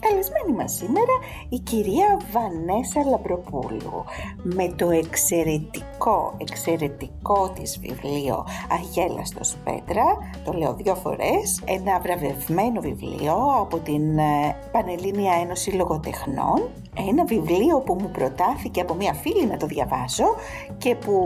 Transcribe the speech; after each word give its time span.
Καλεσμένη 0.00 0.52
μας 0.56 0.72
σήμερα 0.72 1.14
η 1.48 1.58
κυρία 1.58 2.20
Βανέσα 2.32 3.10
Λαμπροπούλου 3.10 4.04
με 4.42 4.68
το 4.76 4.90
εξαιρετικό, 4.90 6.34
εξαιρετικό 6.36 7.52
της 7.54 7.78
βιβλίο 7.78 8.46
«Αγέλαστος 8.70 9.56
Πέτρα», 9.64 10.04
το 10.44 10.52
λέω 10.52 10.74
δύο 10.74 10.94
φορές, 10.94 11.62
ένα 11.64 12.00
βραβευμένο 12.00 12.80
βιβλίο 12.80 13.34
από 13.60 13.78
την 13.78 14.18
ε, 14.18 14.56
Πανελλήνια 14.72 15.32
Ένωση 15.42 15.70
Λογοτεχνών 15.70 16.62
ένα 16.98 17.24
βιβλίο 17.24 17.80
που 17.80 17.96
μου 18.00 18.10
προτάθηκε 18.10 18.80
από 18.80 18.94
μια 18.94 19.12
φίλη 19.12 19.46
να 19.46 19.56
το 19.56 19.66
διαβάσω 19.66 20.24
και 20.78 20.94
που 20.94 21.16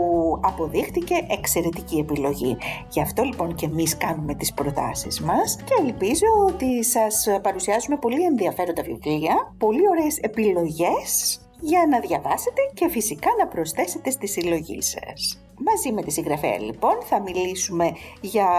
αποδείχτηκε 0.43 1.13
εξαιρετική 1.29 1.97
επιλογή. 1.97 2.57
Γι' 2.89 3.01
αυτό 3.01 3.23
λοιπόν 3.23 3.55
και 3.55 3.65
εμείς 3.65 3.97
κάνουμε 3.97 4.35
τις 4.35 4.53
προτάσεις 4.53 5.21
μας 5.21 5.57
και 5.63 5.73
ελπίζω 5.85 6.25
ότι 6.47 6.83
σας 6.83 7.27
παρουσιάζουμε 7.41 7.97
πολύ 7.97 8.25
ενδιαφέροντα 8.43 8.83
βιβλία, 8.83 9.53
πολύ 9.57 9.87
ωραίες 9.89 10.17
επιλογές 10.17 11.39
για 11.59 11.87
να 11.89 11.99
διαβάσετε 11.99 12.61
και 12.73 12.89
φυσικά 12.89 13.29
να 13.39 13.47
προσθέσετε 13.47 14.09
στη 14.11 14.27
συλλογή 14.27 14.81
σας. 14.81 15.41
Μαζί 15.65 15.91
με 15.91 16.01
τη 16.01 16.11
συγγραφέα 16.11 16.59
λοιπόν 16.59 16.97
θα 17.03 17.21
μιλήσουμε 17.21 17.91
για 18.21 18.49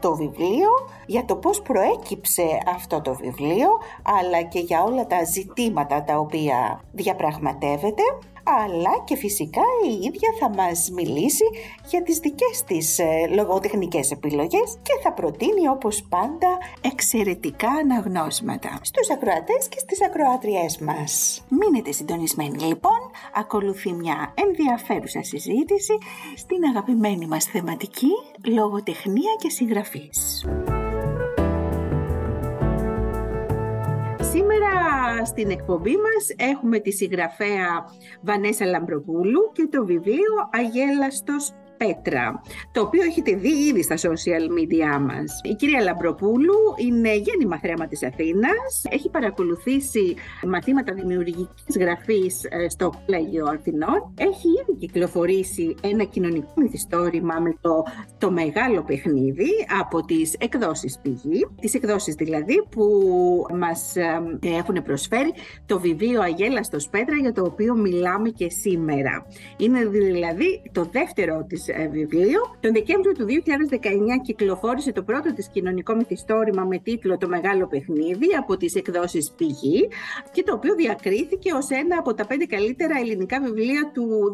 το 0.00 0.14
βιβλίο, 0.14 0.68
για 1.06 1.24
το 1.24 1.36
πώς 1.36 1.62
προέκυψε 1.62 2.58
αυτό 2.74 3.00
το 3.00 3.14
βιβλίο, 3.14 3.68
αλλά 4.02 4.42
και 4.42 4.58
για 4.58 4.82
όλα 4.82 5.06
τα 5.06 5.24
ζητήματα 5.24 6.02
τα 6.02 6.16
οποία 6.18 6.80
διαπραγματεύεται 6.92 8.02
αλλά 8.42 9.02
και 9.04 9.16
φυσικά 9.16 9.62
η 9.90 9.92
ίδια 9.92 10.28
θα 10.40 10.48
μας 10.48 10.90
μιλήσει 10.92 11.44
για 11.88 12.02
τις 12.02 12.18
δικές 12.18 12.64
της 12.66 12.98
ε, 12.98 13.26
λογοτεχνικές 13.34 14.10
επιλογές 14.10 14.78
και 14.82 14.92
θα 15.02 15.12
προτείνει 15.12 15.68
όπως 15.68 16.02
πάντα 16.08 16.58
εξαιρετικά 16.80 17.68
αναγνώσματα 17.68 18.78
στους 18.82 19.10
ακροατές 19.10 19.68
και 19.68 19.78
στις 19.78 20.02
ακροάτριές 20.02 20.78
μας. 20.78 21.42
Μείνετε 21.48 21.92
συντονισμένοι 21.92 22.58
λοιπόν, 22.58 23.00
ακολουθεί 23.34 23.92
μια 23.92 24.34
ενδιαφέρουσα 24.34 25.22
συζήτηση 25.22 25.98
στην 26.36 26.64
αγαπημένη 26.64 27.26
μας 27.26 27.44
θεματική 27.44 28.12
λογοτεχνία 28.44 29.34
και 29.38 29.50
συγγραφής. 29.50 30.44
Σήμερα 34.32 35.24
στην 35.24 35.50
εκπομπή 35.50 35.96
μας 35.96 36.50
έχουμε 36.52 36.78
τη 36.78 36.92
συγγραφέα 36.92 37.84
Βανέσα 38.20 38.66
Λαμπροπούλου 38.66 39.50
και 39.52 39.68
το 39.70 39.84
βιβλίο 39.84 40.48
«Αγέλαστος 40.52 41.52
Πέτρα, 41.86 42.42
το 42.72 42.80
οποίο 42.80 43.02
έχετε 43.02 43.34
δει 43.34 43.66
ήδη 43.68 43.82
στα 43.82 43.96
social 43.96 44.44
media 44.58 45.00
μας. 45.00 45.40
Η 45.42 45.54
κυρία 45.54 45.82
Λαμπροπούλου 45.82 46.58
είναι 46.76 47.14
γέννημα 47.16 47.58
θρέμα 47.58 47.86
της 47.86 48.02
Αθήνας, 48.02 48.82
έχει 48.90 49.10
παρακολουθήσει 49.10 50.14
μαθήματα 50.46 50.94
δημιουργικής 50.94 51.76
γραφής 51.78 52.44
ε, 52.44 52.68
στο 52.68 52.92
Πλέγιο 53.06 53.46
Αθηνών, 53.46 54.14
έχει 54.18 54.48
ήδη 54.48 54.78
κυκλοφορήσει 54.78 55.74
ένα 55.82 56.04
κοινωνικό 56.04 56.52
μυθιστόρημα 56.56 57.40
με 57.40 57.56
το, 57.60 57.84
το 58.18 58.30
μεγάλο 58.30 58.82
παιχνίδι 58.82 59.50
από 59.80 60.04
τις 60.04 60.36
εκδόσεις 60.38 60.98
πηγή, 61.02 61.46
τις 61.60 61.74
εκδόσεις 61.74 62.14
δηλαδή 62.14 62.66
που 62.70 62.86
μας 63.58 63.96
ε, 63.96 64.22
έχουν 64.40 64.82
προσφέρει 64.82 65.32
το 65.66 65.80
βιβλίο 65.80 66.20
Αγέλαστος 66.20 66.88
Πέτρα 66.88 67.16
για 67.16 67.32
το 67.32 67.42
οποίο 67.44 67.74
μιλάμε 67.74 68.28
και 68.28 68.50
σήμερα. 68.50 69.26
Είναι 69.56 69.84
δηλαδή 69.84 70.62
το 70.72 70.88
δεύτερο 70.92 71.44
της 71.48 71.68
ε, 71.68 71.71
βιβλίο. 71.90 72.40
Τον 72.60 72.72
Δεκέμβριο 72.72 73.12
του 73.12 73.26
2019 73.26 74.20
κυκλοφόρησε 74.22 74.92
το 74.92 75.02
πρώτο 75.02 75.32
της 75.34 75.48
κοινωνικό 75.48 75.94
μυθιστόρημα 75.94 76.64
με 76.64 76.78
τίτλο 76.78 77.18
«Το 77.18 77.28
Μεγάλο 77.28 77.66
Παιχνίδι» 77.66 78.26
από 78.38 78.56
τις 78.56 78.74
εκδόσεις 78.74 79.32
Πηγή 79.36 79.88
και 80.32 80.42
το 80.42 80.54
οποίο 80.54 80.74
διακρίθηκε 80.74 81.52
ως 81.52 81.68
ένα 81.68 81.96
από 81.98 82.14
τα 82.14 82.26
πέντε 82.26 82.44
καλύτερα 82.44 82.98
ελληνικά 82.98 83.40
βιβλία 83.40 83.90
του 83.94 84.30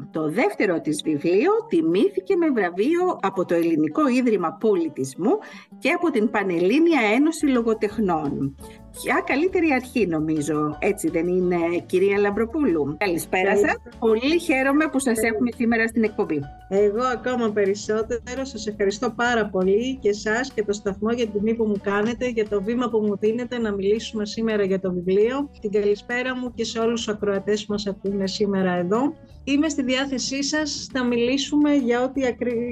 2020. 0.00 0.08
Το 0.12 0.30
δεύτερο 0.30 0.80
της 0.80 1.02
βιβλίο 1.04 1.50
τιμήθηκε 1.68 2.36
με 2.36 2.50
βραβείο 2.50 3.18
από 3.20 3.44
το 3.44 3.54
Ελληνικό 3.54 4.08
Ίδρυμα 4.08 4.52
Πολιτισμού 4.60 5.38
και 5.78 5.90
από 5.90 6.10
την 6.10 6.30
Πανελλήνια 6.30 7.00
Ένωση 7.14 7.46
Λογοτεχνών. 7.46 8.56
Ποια 9.02 9.22
καλύτερη 9.26 9.72
αρχή 9.72 10.06
νομίζω, 10.06 10.76
έτσι 10.78 11.10
δεν 11.10 11.28
είναι 11.28 11.56
κυρία 11.86 12.18
Λαμπροπούλου. 12.18 12.96
Καλησπέρα 12.98 13.56
σας. 13.56 13.76
Πολύ 13.98 14.38
χαίρομαι 14.38 14.88
που 14.88 14.98
σας 14.98 15.18
έχουμε 15.22 15.50
σήμερα 15.56 15.86
στην 15.86 16.04
εκπομπή. 16.04 16.40
Εγώ 16.68 17.02
ακόμα 17.12 17.50
περισσότερο 17.50 18.44
σας 18.44 18.66
ευχαριστώ 18.66 19.10
πάρα 19.10 19.48
πολύ 19.48 19.98
και 20.00 20.08
εσάς 20.08 20.52
και 20.52 20.64
το 20.64 20.72
σταθμό 20.72 21.10
για 21.12 21.24
την 21.24 21.32
τιμή 21.32 21.54
που 21.54 21.64
μου 21.64 21.80
κάνετε, 21.82 22.28
για 22.28 22.48
το 22.48 22.62
βήμα 22.62 22.88
που 22.88 22.98
μου 22.98 23.16
δίνετε 23.16 23.58
να 23.58 23.72
μιλήσουμε 23.72 24.26
σήμερα 24.26 24.64
για 24.64 24.80
το 24.80 24.92
βιβλίο. 24.92 25.50
Την 25.60 25.70
καλησπέρα 25.70 26.36
μου 26.36 26.52
και 26.54 26.64
σε 26.64 26.78
όλους 26.78 27.04
τους 27.04 27.14
ακροατές 27.14 27.66
που 27.66 27.72
μας 27.72 27.86
ακούνε 27.86 28.26
σήμερα 28.26 28.72
εδώ. 28.72 29.14
Είμαι 29.48 29.68
στη 29.68 29.82
διάθεσή 29.82 30.42
σας 30.42 30.88
να 30.92 31.04
μιλήσουμε 31.04 31.74
για 31.74 32.02
ό,τι, 32.02 32.20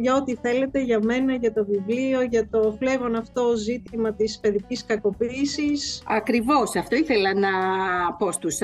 για 0.01 0.15
ό,τι 0.15 0.35
θέλετε 0.35 0.83
για 0.83 1.01
μένα, 1.03 1.35
για 1.35 1.53
το 1.53 1.65
βιβλίο, 1.65 2.23
για 2.23 2.49
το 2.49 2.77
φλέγον 2.79 3.15
αυτό 3.15 3.56
ζήτημα 3.56 4.15
της 4.15 4.39
παιδικής 4.41 4.85
κακοποίησης. 4.85 6.03
Ακριβώς, 6.17 6.77
αυτό 6.77 6.97
ήθελα 6.97 7.35
να 7.35 7.51
πω 8.19 8.33
στους 8.33 8.59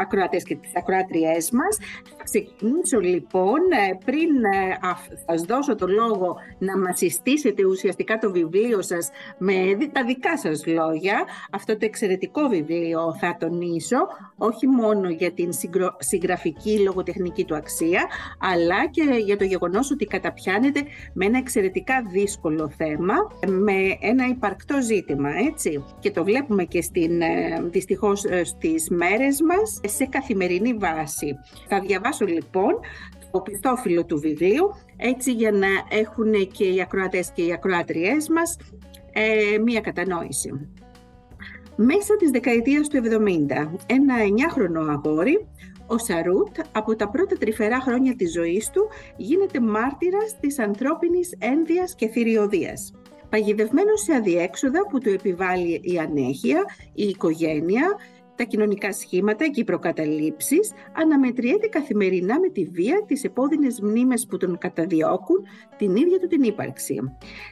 ακροατές 0.00 0.42
και 0.42 0.56
τις 0.56 0.76
ακροάτριές 0.76 1.50
μας. 1.50 1.78
Θα 2.16 2.24
ξεκινήσω 2.24 2.98
λοιπόν, 3.00 3.58
ε, 3.88 3.98
πριν 4.04 4.44
ε, 4.44 4.78
σας 5.26 5.42
δώσω 5.42 5.74
το 5.74 5.86
λόγο 5.86 6.36
να 6.58 6.78
μας 6.78 6.98
συστήσετε 6.98 7.64
ουσιαστικά 7.64 8.18
το 8.18 8.30
βιβλίο 8.30 8.82
σας 8.82 9.10
με 9.38 9.54
τα 9.92 10.04
δικά 10.04 10.38
σας 10.38 10.66
λόγια. 10.66 11.24
Αυτό 11.50 11.72
το 11.76 11.84
εξαιρετικό 11.84 12.48
βιβλίο 12.48 13.16
θα 13.20 13.36
τονίσω, 13.40 13.96
όχι 14.36 14.66
μόνο 14.66 15.08
για 15.08 15.32
την 15.32 15.50
συγγραφική 15.98 16.78
λογοτεχνική 16.78 17.44
του 17.44 17.54
αξία, 17.54 18.06
αλλά 18.38 18.88
και 18.90 19.02
για 19.24 19.36
το 19.36 19.44
γεγονός 19.44 19.90
ότι 19.90 20.04
καταπιάνεται 20.04 20.82
με 21.12 21.24
ένα 21.24 21.38
εξαιρετικά 21.38 22.02
δύσκολο 22.12 22.72
θέμα, 22.76 23.14
με 23.46 23.96
ένα 24.00 24.26
υπαρκτό 24.28 24.82
ζήτημα, 24.82 25.30
έτσι. 25.50 25.84
Και 26.00 26.10
το 26.10 26.24
βλέπουμε 26.24 26.64
και 26.64 26.82
στην, 26.92 27.20
ε, 27.20 27.62
δυστυχώς 27.62 28.24
ε, 28.24 28.44
στις 28.44 28.88
μέρες 28.90 29.40
μας 29.40 29.80
σε 29.84 30.04
καθημερινή 30.04 30.74
βάση. 30.74 31.38
Θα 31.68 31.80
διαβάσω 31.80 32.24
λοιπόν 32.24 32.80
το 33.30 33.40
πιστόφυλλο 33.40 34.04
του 34.04 34.18
βιβλίου, 34.18 34.70
έτσι 34.96 35.32
για 35.32 35.52
να 35.52 35.68
έχουν 35.90 36.32
και 36.52 36.64
οι 36.64 36.80
ακροατές 36.80 37.30
και 37.34 37.42
οι 37.42 37.52
ακροάτριές 37.52 38.28
μας 38.28 38.56
ε, 39.12 39.58
μία 39.58 39.80
κατανόηση. 39.80 40.68
Μέσα 41.76 42.16
της 42.16 42.30
δεκαετίας 42.30 42.88
του 42.88 42.96
70, 42.96 43.08
ένα 43.86 44.14
9χρονο 44.18 44.88
αγόρι 44.88 45.46
ο 45.86 45.98
Σαρούτ 45.98 46.56
από 46.72 46.96
τα 46.96 47.08
πρώτα 47.08 47.36
τρυφερά 47.36 47.80
χρόνια 47.80 48.14
της 48.16 48.32
ζωής 48.32 48.70
του 48.70 48.88
γίνεται 49.16 49.60
μάρτυρας 49.60 50.38
της 50.40 50.58
ανθρώπινης 50.58 51.34
ένδυας 51.38 51.94
και 51.94 52.08
θηριωδίας. 52.08 52.92
Παγιδευμένος 53.32 54.00
σε 54.00 54.14
αδιέξοδα 54.14 54.86
που 54.90 54.98
του 54.98 55.08
επιβάλλει 55.08 55.80
η 55.82 55.98
ανέχεια, 55.98 56.64
η 56.92 57.04
οικογένεια, 57.04 57.96
τα 58.36 58.44
κοινωνικά 58.44 58.92
σχήματα 58.92 59.48
και 59.48 59.60
οι 59.60 59.64
προκαταλήψεις 59.64 60.72
αναμετριέται 60.92 61.66
καθημερινά 61.66 62.40
με 62.40 62.48
τη 62.48 62.64
βία 62.64 63.04
τις 63.06 63.24
επώδυνες 63.24 63.80
μνήμες 63.80 64.26
που 64.26 64.36
τον 64.36 64.58
καταδιώκουν 64.58 65.36
την 65.76 65.96
ίδια 65.96 66.18
του 66.18 66.26
την 66.26 66.42
ύπαρξη. 66.42 66.98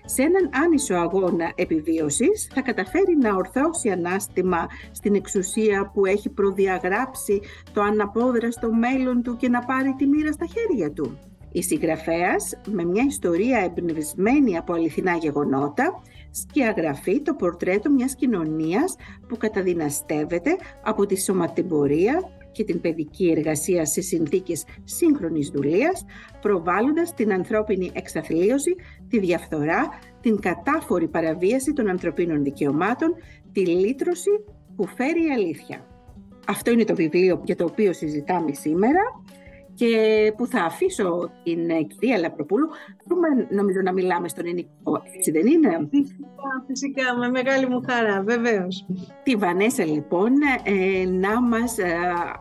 Σε 0.04 0.22
έναν 0.22 0.50
άνισο 0.64 0.94
αγώνα 0.94 1.52
επιβίωσης 1.54 2.48
θα 2.54 2.60
καταφέρει 2.60 3.16
να 3.16 3.34
ορθώσει 3.34 3.88
ανάστημα 3.88 4.66
στην 4.90 5.14
εξουσία 5.14 5.90
που 5.94 6.06
έχει 6.06 6.28
προδιαγράψει 6.28 7.40
το 7.72 7.80
αναπόδραστο 7.80 8.72
μέλλον 8.72 9.22
του 9.22 9.36
και 9.36 9.48
να 9.48 9.60
πάρει 9.60 9.94
τη 9.98 10.06
μοίρα 10.06 10.32
στα 10.32 10.46
χέρια 10.46 10.92
του. 10.92 11.29
Η 11.52 11.62
συγγραφέας, 11.62 12.60
με 12.66 12.84
μια 12.84 13.04
ιστορία 13.08 13.58
εμπνευσμένη 13.58 14.56
από 14.56 14.72
αληθινά 14.72 15.16
γεγονότα, 15.16 16.02
σκιαγραφεί 16.30 17.20
το 17.20 17.34
πορτρέτο 17.34 17.90
μιας 17.90 18.14
κοινωνίας 18.14 18.96
που 19.28 19.36
καταδυναστεύεται 19.36 20.56
από 20.82 21.06
τη 21.06 21.20
σωματεμπορία 21.20 22.20
και 22.52 22.64
την 22.64 22.80
παιδική 22.80 23.30
εργασία 23.36 23.84
σε 23.84 24.00
συνθήκες 24.00 24.64
σύγχρονης 24.84 25.48
δουλείας, 25.48 26.04
προβάλλοντας 26.40 27.14
την 27.14 27.32
ανθρώπινη 27.32 27.90
εξαθλίωση, 27.94 28.76
τη 29.08 29.18
διαφθορά, 29.18 29.88
την 30.20 30.40
κατάφορη 30.40 31.08
παραβίαση 31.08 31.72
των 31.72 31.88
ανθρωπίνων 31.88 32.42
δικαιωμάτων, 32.42 33.14
τη 33.52 33.66
λύτρωση 33.66 34.30
που 34.76 34.86
φέρει 34.86 35.26
η 35.26 35.30
αλήθεια. 35.30 35.86
Αυτό 36.46 36.70
είναι 36.70 36.84
το 36.84 36.94
βιβλίο 36.94 37.40
για 37.44 37.56
το 37.56 37.64
οποίο 37.64 37.92
συζητάμε 37.92 38.52
σήμερα 38.52 39.00
και 39.80 40.32
που 40.36 40.46
θα 40.46 40.64
αφήσω 40.64 41.30
την 41.42 41.70
ε, 41.70 41.82
κυρία 41.82 42.18
Λαπροπούλου. 42.18 42.68
Μπορούμε 43.06 43.28
νομίζω 43.50 43.80
να 43.80 43.92
μιλάμε 43.92 44.28
στον 44.28 44.46
ελληνικό, 44.46 45.02
έτσι 45.16 45.30
δεν 45.30 45.46
είναι; 45.46 45.88
Φυσικά, 45.90 46.64
φυσικά, 46.66 47.16
με 47.18 47.28
μεγάλη 47.28 47.66
μου 47.66 47.82
χαρά, 47.88 48.22
βεβαίως. 48.22 48.86
Τη 49.22 49.36
Βανέσα 49.36 49.84
λοιπόν 49.84 50.32
ε, 50.64 51.04
να 51.04 51.40
μας 51.40 51.78
ε, 51.78 51.94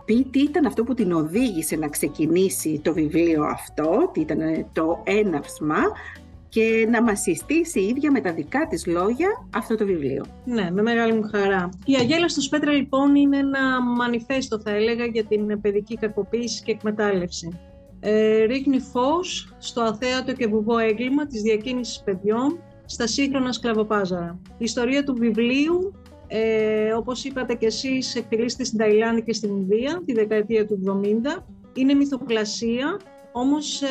πει 0.06 0.28
τι 0.32 0.40
ήταν 0.40 0.66
αυτό 0.66 0.84
που 0.84 0.94
την 0.94 1.12
οδήγησε 1.12 1.76
να 1.76 1.88
ξεκινήσει 1.88 2.82
το 2.84 2.94
βιβλίο 2.94 3.44
αυτό, 3.44 4.10
τι 4.14 4.20
ήταν 4.20 4.40
το 4.74 5.04
έναυσμα 5.04 5.82
και 6.50 6.88
να 6.92 7.04
μας 7.04 7.22
συστήσει 7.22 7.80
η 7.80 7.88
ίδια 7.88 8.12
με 8.12 8.22
τα 8.22 8.34
δικά 8.34 8.68
της 8.68 8.86
λόγια 8.86 9.48
αυτό 9.56 9.76
το 9.76 9.86
βιβλίο. 9.86 10.26
Ναι, 10.46 10.72
με 10.72 10.82
μεγάλη 10.82 11.14
μου 11.14 11.24
χαρά. 11.32 11.70
Η 11.86 11.96
Αγέλα 11.96 12.30
στο 12.30 12.42
Σπέτρα 12.42 12.72
λοιπόν 12.72 13.16
είναι 13.16 13.38
ένα 13.38 13.82
μανιφέστο 13.82 14.60
θα 14.62 14.72
έλεγα 14.72 15.06
για 15.06 15.24
την 15.24 15.62
παιδική 15.62 15.96
κακοποίηση 15.96 16.64
και 16.64 16.72
εκμετάλλευση. 16.72 17.60
Ε, 18.00 18.44
ρίχνει 18.44 18.80
φως 18.80 19.54
στο 19.58 19.82
αθέατο 19.82 20.34
και 20.34 20.48
βουβό 20.48 20.78
έγκλημα 20.78 21.28
της 21.28 21.42
διακίνησης 21.42 22.02
παιδιών 22.06 22.60
στα 22.86 23.08
σύγχρονα 23.08 23.52
σκλαβοπάζαρα. 23.52 24.40
Η 24.48 24.64
ιστορία 24.64 25.04
του 25.04 25.16
βιβλίου, 25.20 25.94
ε, 26.28 26.94
όπως 26.94 27.24
είπατε 27.24 27.54
και 27.54 27.66
εσείς, 27.66 28.16
εκτελήσεται 28.16 28.64
στην 28.64 28.78
Ταϊλάνδη 28.78 29.24
και 29.24 29.34
στην 29.34 29.50
Ινδία 29.50 30.02
τη 30.06 30.14
δεκαετία 30.14 30.66
του 30.66 30.80
70. 30.84 31.46
Είναι 31.74 31.94
μυθοπλασία 31.94 33.00
όμως 33.32 33.82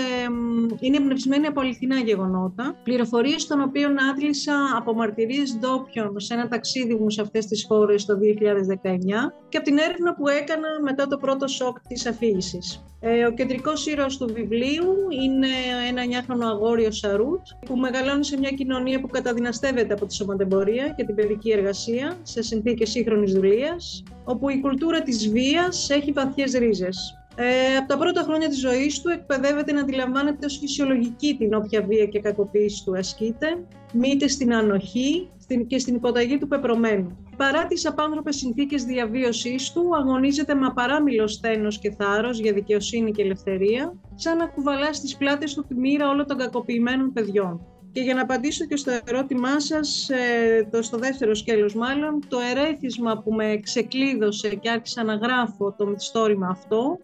είναι 0.81 0.97
εμπνευσμένη 0.97 1.47
από 1.47 1.61
αληθινά 1.61 1.97
γεγονότα, 1.99 2.77
πληροφορίες 2.83 3.47
των 3.47 3.61
οποίων 3.61 4.03
άντλησα 4.11 4.55
από 4.77 4.95
μαρτυρίες 4.95 5.57
ντόπιων 5.61 6.21
σε 6.21 6.35
ένα 6.35 6.49
ταξίδι 6.49 6.95
μου 6.95 7.11
σε 7.11 7.21
αυτές 7.21 7.47
τις 7.47 7.65
χώρες 7.69 8.05
το 8.05 8.15
2019 8.15 9.33
και 9.49 9.57
από 9.57 9.67
την 9.67 9.79
έρευνα 9.79 10.15
που 10.15 10.29
έκανα 10.29 10.69
μετά 10.83 11.07
το 11.07 11.17
πρώτο 11.17 11.47
σοκ 11.47 11.79
της 11.89 12.07
αφήγησης. 12.07 12.83
Ε, 13.01 13.25
ο 13.25 13.33
κεντρικός 13.33 13.87
ήρωας 13.87 14.17
του 14.17 14.29
βιβλίου 14.35 14.95
είναι 15.23 15.49
ένα 15.89 16.05
νιάχρονο 16.05 16.47
αγόρι 16.47 16.87
ο 16.87 16.91
Σαρούτ 16.91 17.41
που 17.67 17.77
μεγαλώνει 17.77 18.25
σε 18.25 18.39
μια 18.39 18.51
κοινωνία 18.51 19.01
που 19.01 19.07
καταδυναστεύεται 19.07 19.93
από 19.95 20.07
τη 20.07 20.15
σωματεμπορία 20.15 20.89
και 20.97 21.05
την 21.05 21.15
παιδική 21.15 21.51
εργασία 21.51 22.17
σε 22.23 22.43
συνθήκες 22.43 22.91
σύγχρονης 22.91 23.33
δουλείας, 23.33 24.03
όπου 24.25 24.49
η 24.49 24.61
κουλτούρα 24.61 25.03
της 25.03 25.31
βίας 25.31 25.91
έχει 25.91 26.13
βαθιές 26.13 26.53
ρίζες. 26.53 27.19
Ε, 27.41 27.77
από 27.77 27.89
τα 27.89 27.99
πρώτα 27.99 28.23
χρόνια 28.23 28.49
της 28.49 28.61
ζωής 28.61 29.01
του 29.01 29.09
εκπαιδεύεται 29.09 29.73
να 29.73 29.81
αντιλαμβάνεται 29.81 30.47
ως 30.47 30.59
φυσιολογική 30.59 31.37
την 31.39 31.55
όποια 31.55 31.83
βία 31.83 32.07
και 32.07 32.21
κακοποίηση 32.21 32.85
του 32.85 32.97
ασκείται, 32.97 33.67
μήτε 33.93 34.29
στην 34.29 34.55
ανοχή 34.55 35.31
και 35.67 35.79
στην 35.79 35.95
υποταγή 35.95 36.39
του 36.39 36.49
πεπρωμένου. 36.49 37.27
Παρά 37.37 37.67
τις 37.67 37.87
απάνθρωπες 37.87 38.37
συνθήκες 38.37 38.85
διαβίωσής 38.85 39.73
του, 39.73 39.97
αγωνίζεται 39.97 40.55
με 40.55 40.67
απαράμιλο 40.67 41.27
στένος 41.27 41.79
και 41.79 41.91
θάρρος 41.91 42.39
για 42.39 42.53
δικαιοσύνη 42.53 43.11
και 43.11 43.23
ελευθερία, 43.23 43.95
σαν 44.15 44.37
να 44.37 44.47
κουβαλά 44.47 44.93
στις 44.93 45.17
πλάτες 45.17 45.55
του 45.55 45.65
τη 45.69 45.75
μοίρα 45.75 46.09
όλων 46.09 46.27
των 46.27 46.37
κακοποιημένων 46.37 47.13
παιδιών. 47.13 47.61
Και 47.93 48.01
για 48.01 48.15
να 48.15 48.23
απαντήσω 48.23 48.65
και 48.65 48.77
στο 48.77 48.93
ερώτημά 49.05 49.61
σας, 49.61 50.09
ε, 50.09 50.69
το, 50.71 50.83
στο 50.83 50.99
δεύτερο 50.99 51.35
σκέλος 51.35 51.75
μάλλον, 51.75 52.21
το 52.29 52.39
ερέθισμα 52.51 53.23
που 53.23 53.33
με 53.33 53.61
ξεκλείδωσε 53.63 54.55
και 54.55 54.71
άρχισα 54.71 55.05
να 55.05 55.15
γράφω 55.15 55.75
το 55.79 55.87
μυθιστόρημα 55.87 56.49
αυτό, 56.51 56.99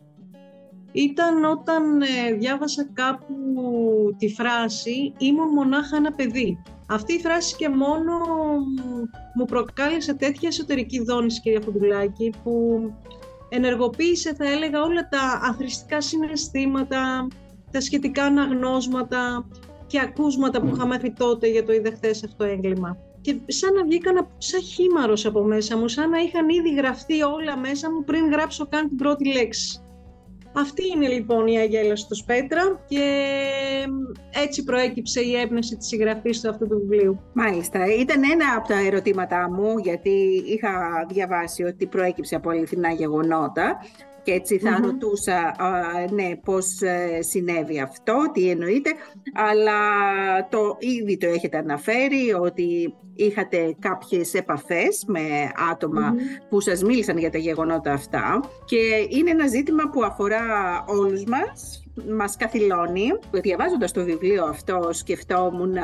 ήταν 0.96 1.44
όταν 1.44 2.02
ε, 2.02 2.32
διάβασα 2.38 2.88
κάπου 2.92 3.34
τη 4.18 4.28
φράση 4.28 5.12
«Ήμουν 5.18 5.48
μονάχα 5.48 5.96
ένα 5.96 6.12
παιδί». 6.12 6.62
Αυτή 6.88 7.14
η 7.14 7.20
φράση 7.20 7.56
και 7.56 7.68
μόνο 7.68 8.18
μου 9.34 9.44
προκάλεσε 9.44 10.14
τέτοια 10.14 10.48
εσωτερική 10.48 11.04
δόνηση, 11.04 11.40
κυρία 11.40 11.60
Φουντουλάκη, 11.60 12.32
που 12.42 12.80
ενεργοποίησε, 13.48 14.34
θα 14.34 14.50
έλεγα, 14.50 14.82
όλα 14.82 15.08
τα 15.08 15.40
αθρηστικά 15.42 16.00
συναισθήματα, 16.00 17.28
τα 17.70 17.80
σχετικά 17.80 18.24
αναγνώσματα 18.24 19.48
και 19.86 20.00
ακούσματα 20.00 20.60
που 20.60 20.70
είχα 20.74 20.86
μέχρι 20.86 21.12
τότε 21.12 21.46
για 21.48 21.64
το 21.64 21.72
είδε 21.72 21.90
χθες 21.90 22.24
αυτό 22.24 22.44
έγκλημα. 22.44 22.96
Και 23.20 23.36
σαν 23.46 23.74
να 23.74 23.84
βγήκαν 23.84 24.28
σαν 24.38 24.62
χήμαρος 24.62 25.26
από 25.26 25.42
μέσα 25.42 25.76
μου, 25.76 25.88
σαν 25.88 26.10
να 26.10 26.18
είχαν 26.18 26.48
ήδη 26.48 26.74
γραφτεί 26.74 27.22
όλα 27.22 27.56
μέσα 27.56 27.90
μου 27.90 28.04
πριν 28.04 28.30
γράψω 28.30 28.66
καν 28.66 28.88
την 28.88 28.96
πρώτη 28.96 29.32
λέξη. 29.32 29.83
Αυτή 30.56 30.82
είναι 30.94 31.08
λοιπόν 31.08 31.46
η 31.46 31.58
Αγέλα 31.58 31.96
στο 31.96 32.14
Σπέτρα 32.14 32.80
και 32.88 33.04
έτσι 34.30 34.64
προέκυψε 34.64 35.20
η 35.20 35.36
έμπνευση 35.36 35.76
της 35.76 35.86
συγγραφής 35.86 36.40
του 36.40 36.48
αυτού 36.48 36.66
του 36.66 36.78
βιβλίου. 36.78 37.20
Μάλιστα. 37.32 37.86
Ήταν 37.86 38.22
ένα 38.32 38.44
από 38.56 38.68
τα 38.68 38.78
ερωτήματά 38.86 39.50
μου 39.50 39.78
γιατί 39.78 40.42
είχα 40.46 40.70
διαβάσει 41.08 41.62
ότι 41.62 41.86
προέκυψε 41.86 42.34
από 42.34 42.50
αληθινά 42.50 42.92
γεγονότα 42.92 43.78
και 44.24 44.32
έτσι 44.32 44.58
θα 44.58 44.80
ρωτούσα 44.84 45.54
ναι, 46.10 46.36
πώς 46.44 46.80
ε, 46.80 47.22
συνέβη 47.22 47.80
αυτό, 47.80 48.30
τι 48.32 48.50
εννοείται, 48.50 48.90
αλλά 49.34 49.78
το 50.48 50.76
ήδη 50.78 51.16
το 51.16 51.26
έχετε 51.26 51.56
αναφέρει 51.56 52.32
ότι 52.40 52.94
είχατε 53.14 53.76
κάποιες 53.78 54.34
επαφές 54.34 55.04
με 55.06 55.20
ατομα 55.70 56.14
που 56.48 56.60
σας 56.60 56.82
μίλησαν 56.82 57.18
για 57.18 57.30
τα 57.30 57.38
γεγονότα 57.38 57.92
αυτά 57.92 58.40
και 58.64 59.06
είναι 59.08 59.30
ένα 59.30 59.46
ζήτημα 59.46 59.90
που 59.92 60.04
αφορά 60.04 60.42
όλους 60.86 61.24
μας 61.24 61.83
μας 62.16 62.36
καθυλώνει. 62.36 63.06
Διαβάζοντας 63.30 63.92
το 63.92 64.04
βιβλίο 64.04 64.44
αυτό 64.44 64.88
σκεφτόμουν 64.92 65.74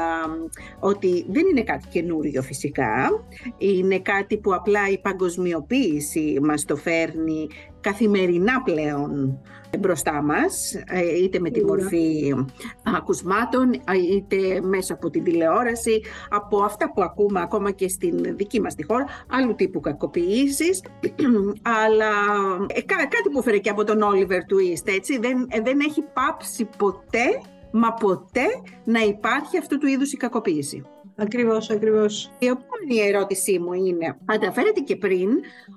ότι 0.79 1.27
δεν 1.29 1.47
είναι 1.47 1.63
κάτι 1.63 1.89
καινούριο 1.89 2.43
φυσικά. 2.43 3.25
Είναι 3.59 3.99
κάτι 3.99 4.39
που 4.39 4.55
απλά 4.55 4.89
η 4.89 4.99
παγκοσμιοποίηση 4.99 6.39
μας 6.43 6.65
το 6.65 6.77
φέρνει 6.77 7.47
καθημερινά 7.81 8.63
πλέον 8.63 9.41
μπροστά 9.79 10.23
μας, 10.23 10.75
ε, 10.75 11.23
είτε 11.23 11.39
με 11.39 11.51
τη 11.51 11.65
μορφή 11.65 12.35
ακουσμάτων, 12.97 13.71
είτε 14.11 14.61
μέσα 14.61 14.95
από 14.95 15.11
την 15.11 15.25
τηλεόραση, 15.25 16.03
από 16.31 16.63
αυτά 16.63 16.93
που 16.93 17.03
ακούμε 17.03 17.41
ακόμα 17.41 17.71
και 17.71 17.89
στην 17.89 18.37
δική 18.37 18.61
μας 18.61 18.75
τη 18.75 18.85
χώρα, 18.85 19.05
άλλου 19.29 19.55
τύπου 19.55 19.81
κακοποιήσεις, 19.81 20.83
αλλά 21.85 22.13
ε, 22.67 22.81
κάτι 22.83 23.31
που 23.33 23.43
φέρε 23.43 23.59
και 23.59 23.71
από 23.71 23.85
τον 23.85 24.03
Όλιβερ 24.03 24.41
Twist, 24.41 24.89
έτσι, 24.95 25.19
δεν, 25.19 25.47
ε, 25.51 25.61
δεν 25.61 25.81
έχει 25.81 26.03
πάψει 26.03 26.69
ποτέ, 26.79 27.41
μα 27.73 27.93
ποτέ 27.93 28.47
να 28.85 29.01
υπάρχει 29.01 29.59
αυτού 29.59 29.79
του 29.79 29.87
είδους 29.87 30.13
η 30.13 30.17
κακοποίηση. 30.17 30.85
Ακριβώς, 31.21 31.71
ακριβώς. 31.71 32.31
Η 32.39 32.47
επόμενη 32.47 33.09
ερώτησή 33.09 33.59
μου 33.59 33.73
είναι, 33.73 34.17
αναφέρετε 34.25 34.81
και 34.81 34.97
πριν 34.97 35.29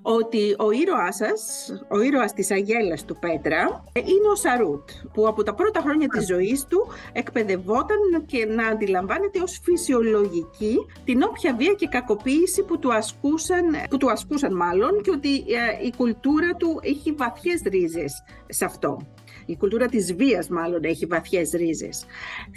ότι 0.02 0.56
ο 0.58 0.72
ήρωάς 0.72 1.16
σας, 1.16 1.70
ο 1.90 2.02
ήρωας 2.02 2.34
της 2.34 2.52
Αγέλας 2.52 3.06
του 3.06 3.18
Πέτρα, 3.20 3.84
είναι 3.94 4.28
ο 4.32 4.36
Σαρούτ, 4.36 4.90
που 5.14 5.28
από 5.28 5.44
τα 5.44 5.54
πρώτα 5.54 5.80
χρόνια 5.80 6.08
της 6.08 6.26
ζωής 6.26 6.66
του 6.66 6.88
εκπαιδευόταν 7.14 7.98
και 8.26 8.46
να 8.46 8.68
αντιλαμβάνεται 8.68 9.42
ως 9.42 9.60
φυσιολογική 9.64 10.76
την 11.06 11.22
όποια 11.24 11.56
βία 11.56 11.74
και 11.74 11.88
κακοποίηση 11.88 12.64
που 12.64 12.80
του 12.80 12.94
ασκούσαν, 12.94 13.66
που 13.90 13.98
του 13.98 14.12
ασκούσαν 14.12 14.56
μάλλον 14.56 15.02
και 15.02 15.12
ότι 15.12 15.36
ε, 15.36 15.86
η 15.86 15.94
κουλτούρα 15.98 16.56
του 16.58 16.80
έχει 16.82 17.12
βαθιές 17.12 17.62
ρίζες 17.66 18.24
σε 18.48 18.66
αυτό. 18.66 18.98
Η 19.46 19.58
κουλτούρα 19.58 19.86
της 19.86 20.14
βίας 20.14 20.48
μάλλον 20.48 20.84
έχει 20.84 21.06
βαθιές 21.06 21.52
ρίζες. 21.52 22.06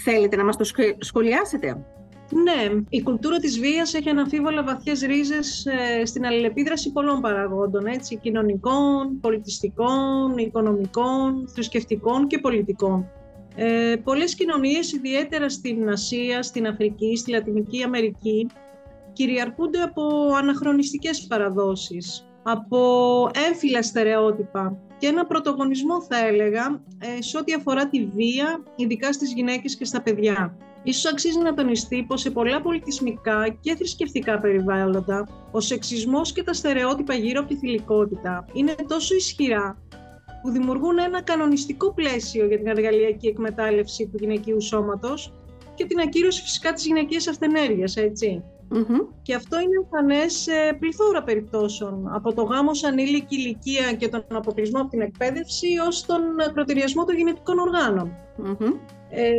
Θέλετε 0.04 0.36
να 0.36 0.44
μας 0.44 0.56
το 0.56 0.64
σχολιάσετε; 0.98 1.86
Ναι, 2.30 2.82
η 2.88 3.02
κουλτούρα 3.02 3.38
της 3.38 3.58
βίας 3.58 3.94
έχει 3.94 4.08
αναμφίβολα 4.08 4.62
βαθιές 4.62 5.00
ρίζες 5.00 5.66
ε, 5.66 6.04
στην 6.04 6.26
αλληλεπίδραση 6.26 6.92
πολλών 6.92 7.20
παραγόντων, 7.20 7.86
έτσι, 7.86 8.16
κοινωνικών, 8.16 9.20
πολιτιστικών, 9.20 10.36
οικονομικών, 10.36 11.48
θρησκευτικών 11.48 12.26
και 12.26 12.38
πολιτικών. 12.38 13.10
Ε, 13.56 13.96
πολλές 14.04 14.34
κοινωνίες, 14.34 14.92
ιδιαίτερα 14.92 15.48
στην 15.48 15.88
Ασία, 15.88 16.42
στην 16.42 16.66
Αφρική, 16.66 17.16
στη 17.16 17.30
Λατινική 17.30 17.82
Αμερική, 17.82 18.46
κυριαρχούνται 19.12 19.80
από 19.80 20.02
αναχρονιστικές 20.38 21.26
παραδόσεις, 21.26 22.26
από 22.42 22.80
έμφυλα 23.48 23.82
στερεότυπα 23.82 24.85
και 24.98 25.06
ένα 25.06 25.26
πρωτογονισμό 25.26 26.02
θα 26.02 26.26
έλεγα 26.26 26.82
ε, 26.98 27.22
σε 27.22 27.38
ό,τι 27.38 27.52
αφορά 27.52 27.88
τη 27.88 28.04
βία, 28.04 28.62
ειδικά 28.76 29.12
στις 29.12 29.32
γυναίκες 29.32 29.76
και 29.76 29.84
στα 29.84 30.02
παιδιά. 30.02 30.56
Ίσως 30.82 31.12
αξίζει 31.12 31.38
να 31.38 31.54
τονιστεί 31.54 32.04
πως 32.08 32.20
σε 32.20 32.30
πολλά 32.30 32.60
πολιτισμικά 32.60 33.48
και 33.60 33.74
θρησκευτικά 33.74 34.40
περιβάλλοντα 34.40 35.28
ο 35.50 35.60
σεξισμός 35.60 36.32
και 36.32 36.42
τα 36.42 36.52
στερεότυπα 36.52 37.14
γύρω 37.14 37.40
από 37.40 37.48
τη 37.48 37.56
θηλυκότητα 37.56 38.46
είναι 38.52 38.74
τόσο 38.88 39.14
ισχυρά 39.14 39.78
που 40.42 40.50
δημιουργούν 40.50 40.98
ένα 40.98 41.22
κανονιστικό 41.22 41.92
πλαίσιο 41.92 42.46
για 42.46 42.58
την 42.58 42.66
εργαλειακή 42.66 43.26
εκμετάλλευση 43.26 44.06
του 44.06 44.16
γυναικείου 44.20 44.60
σώματος 44.60 45.32
και 45.74 45.84
την 45.84 45.98
ακύρωση 46.00 46.42
φυσικά 46.42 46.72
της 46.72 46.86
γυναικείας 46.86 47.28
αυτενέργειας, 47.28 47.96
Και 49.22 49.34
αυτό 49.34 49.60
είναι 49.60 49.76
εμφανέ 49.82 50.28
σε 50.28 50.76
πληθώρα 50.78 51.22
περιπτώσεων, 51.22 52.08
από 52.14 52.34
το 52.34 52.42
γάμο 52.42 52.74
σαν 52.74 52.92
ανήλικη 52.92 53.36
ηλικία 53.36 53.92
και 53.92 54.08
τον 54.08 54.24
αποκλεισμό 54.28 54.80
από 54.80 54.90
την 54.90 55.00
εκπαίδευση 55.00 55.66
ως 55.86 56.06
τον 56.06 56.40
ακροτηριασμό 56.48 57.04
των 57.04 57.16
γενετικών 57.16 57.56
Ε, 59.10 59.30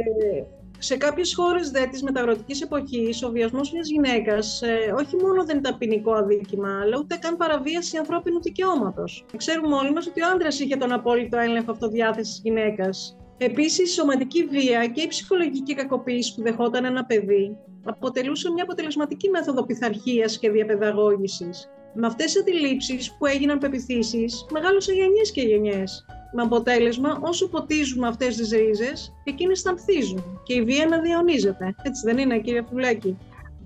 Σε 0.78 0.98
κάποιες 0.98 1.36
χώρες 1.36 1.72
της 1.92 2.04
μεταγραφική 2.04 2.64
εποχής, 2.64 3.24
ο 3.24 3.30
βιασμός 3.30 3.72
μιας 3.72 3.90
γυναίκας 3.90 4.62
ε, 4.62 4.94
όχι 4.98 5.16
μόνο 5.16 5.46
δεν 5.46 5.58
ήταν 5.58 5.78
ποινικό 5.78 6.12
αδίκημα, 6.12 6.80
αλλά 6.82 6.98
ούτε 7.00 7.18
καν 7.22 7.38
παραβίαση 7.38 7.98
ανθρώπινου 7.98 8.42
δικαιώματος. 8.42 9.26
Ξέρουμε 9.38 9.76
όλοι 9.76 9.94
μας 9.94 10.08
ότι 10.08 10.22
ο 10.22 10.28
άντρας 10.34 10.60
είχε 10.60 10.76
τον 10.76 10.92
απόλυτο 10.92 11.38
έλεγχο 11.38 11.72
αυτοδιάθεσης 11.72 12.34
της 12.34 12.42
γυναίκας. 12.44 13.18
Επίσης, 13.38 13.90
η 13.90 13.94
σωματική 13.94 14.44
βία 14.44 14.88
και 14.88 15.02
η 15.02 15.08
ψυχολογική 15.08 15.76
κακοποίηση 15.76 16.36
που 16.36 16.42
δεχόταν 16.42 16.86
ένα 16.86 17.06
παιδί 17.06 17.58
αποτελούσε 17.84 18.52
μια 18.52 18.64
αποτελεσματική 18.64 19.30
μέθοδο 19.30 19.66
πειθαρχίας 19.66 20.40
και 20.40 20.50
διαπαιδαγώγησης. 20.50 21.70
Με 21.94 22.08
αυτές 22.08 22.26
τις 22.26 22.42
αντιλήψεις 22.42 23.16
που 23.18 23.26
έγιναν 23.26 23.58
πεπιθήσεις, 23.58 24.46
μεγάλωσαν 24.52 24.96
γενιές 24.96 25.32
και 25.32 25.42
γενιές 25.42 26.06
με 26.32 26.42
αποτέλεσμα 26.42 27.20
όσο 27.22 27.50
ποτίζουμε 27.50 28.08
αυτές 28.08 28.36
τις 28.36 28.50
ρίζες, 28.52 29.14
εκείνες 29.24 29.62
θα 29.62 29.70
ανθίζουν 29.70 30.42
και 30.44 30.54
η 30.54 30.62
βία 30.64 30.86
να 30.86 31.00
διαιωνίζεται. 31.00 31.76
Έτσι 31.84 32.02
δεν 32.06 32.18
είναι 32.18 32.40
κύριε 32.40 32.62
Φουλάκη; 32.70 33.18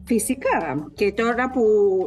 Φυσικά. 0.05 0.91
Και 0.93 1.11
τώρα 1.11 1.49
που, 1.49 1.63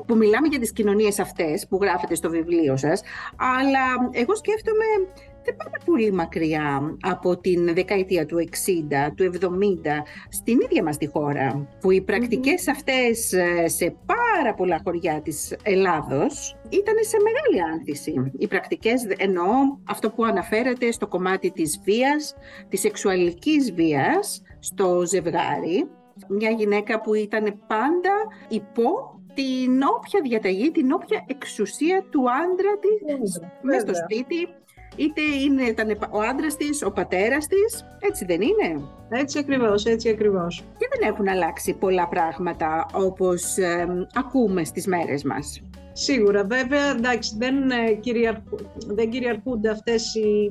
που 0.06 0.16
μιλάμε 0.16 0.46
για 0.48 0.58
τις 0.58 0.72
κοινωνίες 0.72 1.18
αυτές 1.18 1.66
που 1.68 1.78
γράφετε 1.82 2.14
στο 2.14 2.30
βιβλίο 2.30 2.76
σας, 2.76 3.02
αλλά 3.36 4.10
εγώ 4.12 4.34
σκέφτομαι 4.34 4.84
δεν 5.44 5.56
πάμε 5.56 5.76
πολύ 5.84 6.12
μακριά 6.12 6.96
από 7.00 7.36
την 7.36 7.74
δεκαετία 7.74 8.26
του 8.26 8.36
60, 8.36 9.12
του 9.14 9.24
70, 9.24 9.46
στην 10.28 10.60
ίδια 10.60 10.82
μας 10.82 10.96
τη 10.96 11.06
χώρα, 11.06 11.68
που 11.80 11.90
οι 11.90 12.00
πρακτικές 12.00 12.68
αυτές 12.68 13.32
ε, 13.32 13.68
σε 13.68 13.96
πάρα 14.06 14.54
πολλά 14.54 14.80
χωριά 14.84 15.20
της 15.22 15.56
Ελλάδος 15.62 16.56
ήταν 16.68 16.94
σε 17.00 17.16
μεγάλη 17.22 17.72
άνθηση. 17.72 18.32
Οι 18.38 18.46
πρακτικές, 18.46 19.06
εννοώ 19.16 19.46
αυτό 19.84 20.10
που 20.10 20.24
αναφέρεται 20.24 20.92
στο 20.92 21.06
κομμάτι 21.06 21.50
της 21.50 21.80
βίας, 21.84 22.34
της 22.68 22.80
σεξουαλικής 22.80 23.72
βίας 23.72 24.42
στο 24.58 25.02
ζευγάρι, 25.06 25.88
μια 26.28 26.50
γυναίκα 26.50 27.00
που 27.00 27.14
ήταν 27.14 27.44
πάντα 27.66 28.12
υπό 28.48 29.14
την 29.34 29.82
όποια 29.82 30.20
διαταγή, 30.22 30.70
την 30.70 30.92
όποια 30.92 31.24
εξουσία 31.26 32.04
του 32.10 32.30
άντρα 32.30 32.78
της 32.78 33.40
μέσα 33.62 33.80
στο 33.80 33.94
σπίτι, 33.94 34.48
είτε 34.96 35.20
είναι, 35.20 35.62
ήταν 35.62 35.98
ο 36.10 36.20
άντρας 36.20 36.56
της, 36.56 36.82
ο 36.82 36.90
πατέρας 36.90 37.46
της. 37.46 37.84
Έτσι 38.00 38.24
δεν 38.24 38.40
είναι. 38.40 38.80
Έτσι 39.08 39.38
ακριβώς, 39.38 39.84
έτσι 39.84 40.08
ακριβώς. 40.08 40.64
Και 40.78 40.88
δεν 40.92 41.08
έχουν 41.08 41.28
αλλάξει 41.28 41.72
πολλά 41.74 42.08
πράγματα 42.08 42.86
όπως 42.92 43.54
ακούμε 44.14 44.64
στις 44.64 44.86
μέρες 44.86 45.24
μας. 45.24 45.60
Σίγουρα, 45.96 46.44
βέβαια, 46.44 46.90
εντάξει, 46.90 47.34
δεν, 47.38 47.70
ε, 47.70 47.92
κυριαρχού, 47.92 48.56
δεν 48.86 49.10
κυριαρχούνται 49.10 49.70
αυτές 49.70 50.14
οι, 50.14 50.50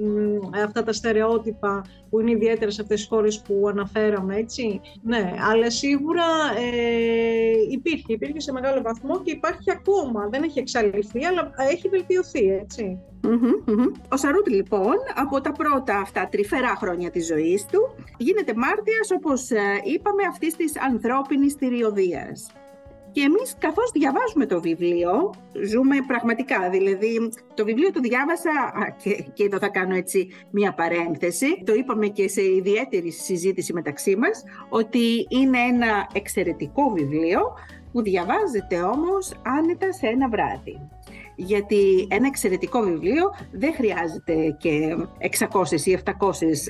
αυτά 0.64 0.84
τα 0.84 0.94
στερεότυπα 0.94 1.82
που 2.10 2.20
είναι 2.20 2.32
ιδιαίτερα 2.32 2.72
σε 2.72 2.82
αυτές 2.82 3.00
τις 3.00 3.10
χώρες 3.10 3.42
που 3.42 3.68
αναφέραμε, 3.70 4.36
έτσι. 4.36 4.82
Ναι, 5.02 5.34
αλλά 5.52 5.70
σίγουρα 5.70 6.24
ε, 6.58 7.72
υπήρχε, 7.72 8.14
υπήρχε 8.14 8.40
σε 8.40 8.52
μεγάλο 8.52 8.82
βαθμό 8.82 9.22
και 9.22 9.32
υπάρχει 9.32 9.72
ακόμα. 9.72 10.28
Δεν 10.32 10.44
έχει 10.44 10.60
εξαλειφθεί, 10.60 11.26
αλλά 11.26 11.52
έχει 11.72 11.90
βελτιωθεί, 11.90 12.50
έτσι. 12.50 13.00
Ο 14.10 14.18
Σαρούτ 14.18 14.48
λοιπόν 14.48 14.96
από 15.16 15.42
τα 15.42 15.52
πρώτα 15.52 15.98
αυτά 15.98 16.28
τρυφερά 16.32 16.76
χρόνια 16.76 17.10
της 17.10 17.26
ζωής 17.26 17.66
του 17.66 17.96
γίνεται 18.18 18.54
μάρτυρας 18.56 19.12
όπως 19.12 19.52
ε, 19.52 19.82
είπαμε 19.84 20.24
αυτής 20.30 20.56
της 20.56 20.80
ανθρώπινης 20.80 21.54
θηριωδίας. 21.54 22.48
Και 23.14 23.22
εμείς 23.22 23.56
καθώς 23.60 23.92
διαβάζουμε 23.94 24.46
το 24.46 24.62
βιβλίο, 24.62 25.34
ζούμε 25.66 25.96
πραγματικά. 26.08 26.70
Δηλαδή, 26.70 27.30
το 27.54 27.66
βιβλίο 27.66 27.92
το 27.92 28.00
διάβασα, 28.00 28.52
και, 29.04 29.26
και 29.34 29.44
εδώ 29.44 29.58
θα 29.58 29.70
κάνω 29.70 29.96
έτσι 29.96 30.28
μία 30.50 30.74
παρένθεση, 30.74 31.64
το 31.66 31.74
είπαμε 31.74 32.08
και 32.08 32.28
σε 32.28 32.42
ιδιαίτερη 32.42 33.12
συζήτηση 33.12 33.74
μεταξύ 33.74 34.16
μας, 34.16 34.44
ότι 34.70 35.28
είναι 35.30 35.60
ένα 35.60 36.08
εξαιρετικό 36.14 36.90
βιβλίο 36.90 37.40
που 37.92 38.02
διαβάζεται 38.02 38.82
όμως 38.82 39.34
άνετα 39.44 39.94
σε 39.94 40.08
ένα 40.08 40.30
βράδυ 40.30 40.80
γιατί 41.36 42.08
ένα 42.10 42.28
εξαιρετικό 42.28 42.82
βιβλίο 42.82 43.36
δεν 43.52 43.74
χρειάζεται 43.74 44.56
και 44.60 44.96
600 45.52 45.86
ή 45.86 46.00
700 46.06 46.12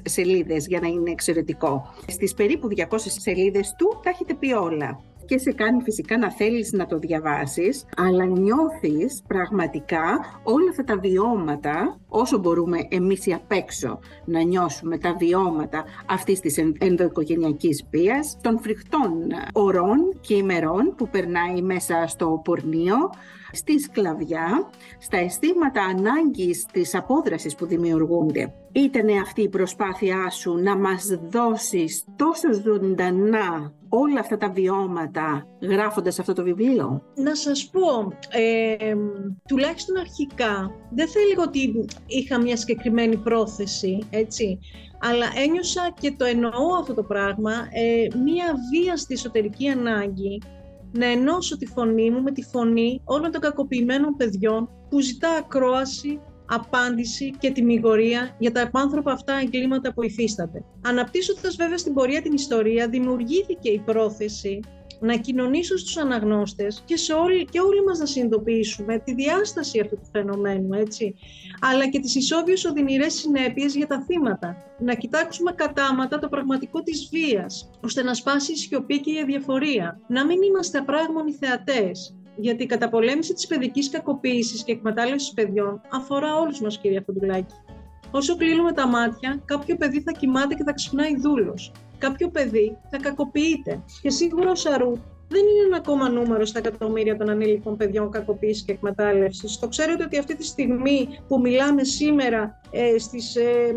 σελίδες 0.04 0.68
για 0.68 0.80
να 0.80 0.88
είναι 0.88 1.12
εξαιρετικό. 1.12 1.94
Στις 2.08 2.34
περίπου 2.34 2.68
200 2.78 2.84
σελίδες 2.98 3.76
του 3.78 4.00
τα 4.04 4.10
έχετε 4.10 4.34
πει 4.34 4.54
όλα 4.54 5.04
και 5.26 5.38
σε 5.38 5.52
κάνει 5.52 5.82
φυσικά 5.82 6.18
να 6.18 6.32
θέλεις 6.32 6.72
να 6.72 6.86
το 6.86 6.98
διαβάσεις, 6.98 7.86
αλλά 7.98 8.26
νιώθεις 8.26 9.24
πραγματικά 9.28 10.04
όλα 10.44 10.70
αυτά 10.70 10.84
τα 10.84 10.98
βιώματα, 10.98 12.00
όσο 12.08 12.38
μπορούμε 12.38 12.78
εμείς 12.90 13.26
οι 13.26 13.34
απ' 13.34 13.52
έξω 13.52 14.00
να 14.26 14.42
νιώσουμε 14.42 14.98
τα 14.98 15.16
βιώματα 15.20 15.84
αυτής 16.08 16.40
της 16.40 16.58
ενδοοικογενειακής 16.78 17.86
βίας, 17.92 18.38
των 18.42 18.60
φρικτών 18.60 19.12
ωρών 19.54 20.20
και 20.22 20.34
ημερών 20.34 20.94
που 20.98 21.10
περνάει 21.10 21.62
μέσα 21.62 22.08
στο 22.08 22.42
πορνείο, 22.44 22.96
στη 23.52 23.80
σκλαβιά, 23.80 24.70
στα 25.00 25.18
αισθήματα 25.18 25.82
ανάγκης 25.82 26.66
της 26.72 26.96
απόδρασης 26.96 27.56
που 27.56 27.66
δημιουργούνται. 27.66 28.54
Ήτανε 28.72 29.14
αυτή 29.22 29.42
η 29.42 29.50
προσπάθειά 29.50 30.30
σου 30.30 30.58
να 30.58 30.78
μας 30.78 31.20
δώσεις 31.30 32.06
τόσο 32.16 32.54
ζωντανά 32.54 33.74
όλα 33.96 34.20
αυτά 34.20 34.38
τα 34.38 34.50
βιώματα 34.50 35.48
γράφοντας 35.62 36.20
αυτό 36.20 36.34
το 36.34 36.44
βιβλίο; 36.44 37.04
Να 37.16 37.36
σας 37.36 37.70
πω, 37.70 38.14
ε, 38.30 38.96
τουλάχιστον 39.48 39.98
αρχικά, 39.98 40.72
δεν 40.92 41.08
θα 41.08 41.20
έλεγα 41.20 41.44
ότι 41.44 41.86
είχα 42.06 42.42
μια 42.42 42.58
συγκεκριμένη 42.58 43.18
πρόθεση, 43.18 44.00
έτσι, 44.10 44.60
αλλά 45.00 45.26
ένιωσα 45.36 45.94
και 46.00 46.12
το 46.18 46.26
εννοώ 46.26 46.76
αυτό 46.80 46.94
το 46.94 47.04
πράγμα, 47.04 47.52
ε, 47.52 48.18
μια 48.24 48.54
βία 48.72 48.98
στη 48.98 49.14
εσωτερική 49.14 49.68
ανάγκη 49.68 50.42
να 50.92 51.06
ενώσω 51.06 51.58
τη 51.58 51.66
φωνή 51.66 52.10
μου 52.10 52.22
με 52.22 52.32
τη 52.32 52.42
φωνή 52.42 53.02
όλων 53.04 53.32
των 53.32 53.42
κακοποιημένων 53.42 54.16
παιδιών 54.18 54.70
που 54.90 55.00
ζητά 55.00 55.30
ακρόαση, 55.30 56.20
απάντηση 56.46 57.34
και 57.40 57.52
τιμιγορία 57.52 58.36
για 58.40 58.52
τα 58.52 58.60
επάνθρωπα 58.60 59.12
αυτά 59.12 59.34
εγκλήματα 59.42 59.94
που 59.94 60.04
υφίσταται. 60.04 60.64
Αναπτύσσοντας 60.86 61.56
βέβαια 61.56 61.78
στην 61.78 61.94
πορεία 61.94 62.22
την 62.22 62.34
ιστορία, 62.34 62.88
δημιουργήθηκε 62.88 63.70
η 63.70 63.80
πρόθεση 63.80 64.60
να 65.04 65.16
κοινωνήσω 65.18 65.78
στους 65.78 65.98
αναγνώστες 65.98 66.84
και, 66.86 66.98
σε 66.98 67.14
όλοι, 67.14 67.46
και 67.46 67.60
όλοι 67.60 67.84
μας 67.84 68.00
να 68.00 68.06
συνειδητοποιήσουμε 68.06 69.00
τη 69.00 69.14
διάσταση 69.14 69.80
αυτού 69.80 69.96
του 69.96 70.10
φαινομένου, 70.12 70.74
έτσι, 70.74 71.16
αλλά 71.62 71.90
και 71.90 72.00
τις 72.00 72.16
ισόβιες 72.16 72.66
οδυνηρές 72.66 73.14
συνέπειες 73.14 73.76
για 73.76 73.88
τα 73.88 74.04
θύματα. 74.08 74.56
Να 74.80 74.94
κοιτάξουμε 74.94 75.52
κατάματα 75.52 76.20
το 76.20 76.30
πραγματικό 76.30 76.84
της 76.84 77.10
βίας, 77.12 77.70
ώστε 77.84 78.04
να 78.04 78.14
σπάσει 78.14 78.52
η 78.52 78.56
σιωπή 78.56 79.02
και 79.02 79.12
η 79.12 79.20
αδιαφορία. 79.20 80.00
Να 80.08 80.26
μην 80.26 80.42
είμαστε 80.42 80.78
απράγμονοι 80.78 81.32
θεατές, 81.34 82.16
γιατί 82.36 82.64
η 82.64 82.66
καταπολέμηση 82.66 83.34
της 83.34 83.48
παιδικής 83.48 83.90
κακοποίησης 83.90 84.64
και 84.64 84.72
εκμετάλλευσης 84.72 85.34
παιδιών 85.34 85.82
αφορά 85.92 86.36
όλους 86.36 86.62
μας, 86.62 86.78
κυρία 86.78 87.04
Φοντουλάκη. 87.06 87.54
Όσο 88.12 88.38
κλείνουμε 88.38 88.72
τα 88.72 88.88
μάτια, 88.88 89.42
κάποιο 89.46 89.76
παιδί 89.76 90.02
θα 90.02 90.12
κοιμάται 90.12 90.54
και 90.54 90.64
θα 90.64 90.74
ξυπνάει 90.74 91.20
δούλος 91.20 91.72
κάποιο 92.06 92.30
παιδί 92.30 92.78
θα 92.90 92.98
κακοποιείται. 92.98 93.84
Και 94.02 94.10
σίγουρα 94.10 94.52
ο 94.52 94.56
Σαρούτ 94.56 95.00
δεν 95.34 95.42
είναι 95.42 95.66
ένα 95.66 95.78
ακόμα 95.78 96.10
νούμερο 96.10 96.46
στα 96.46 96.60
εκατομμύρια 96.60 97.18
των 97.18 97.30
ανήλικων 97.30 97.78
παιδιών 97.78 98.12
κακοποίησης 98.12 98.64
και 98.64 98.72
εκμετάλλευσης. 98.72 99.60
Το 99.60 99.68
ξέρετε 99.68 100.04
ότι 100.04 100.18
αυτή 100.18 100.36
τη 100.36 100.46
στιγμή 100.46 101.08
που 101.28 101.40
μιλάμε 101.40 101.84
σήμερα 101.84 102.62
ε, 102.72 102.98
στις, 103.00 103.36
ε, 103.36 103.76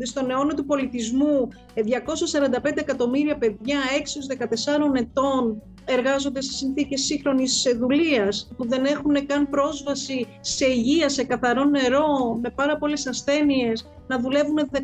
ε 0.00 0.04
στον 0.04 0.30
αιώνα 0.30 0.54
του 0.54 0.64
πολιτισμού, 0.64 1.48
245 1.74 2.76
ε, 2.76 2.80
εκατομμύρια 2.80 3.36
παιδιά 3.36 3.78
6 4.30 4.44
14 4.44 4.94
ετών 4.94 5.62
εργάζονται 5.84 6.40
σε 6.40 6.52
συνθήκες 6.52 7.00
σύγχρονης 7.00 7.76
δουλείας, 7.78 8.52
που 8.56 8.68
δεν 8.68 8.84
έχουν 8.84 9.26
καν 9.26 9.48
πρόσβαση 9.48 10.26
σε 10.40 10.66
υγεία, 10.66 11.08
σε 11.08 11.24
καθαρό 11.24 11.64
νερό, 11.64 12.38
με 12.42 12.50
πάρα 12.50 12.76
πολλές 12.76 13.06
ασθένειες, 13.06 13.90
να 14.06 14.20
δουλεύουν 14.20 14.58
18 14.72 14.78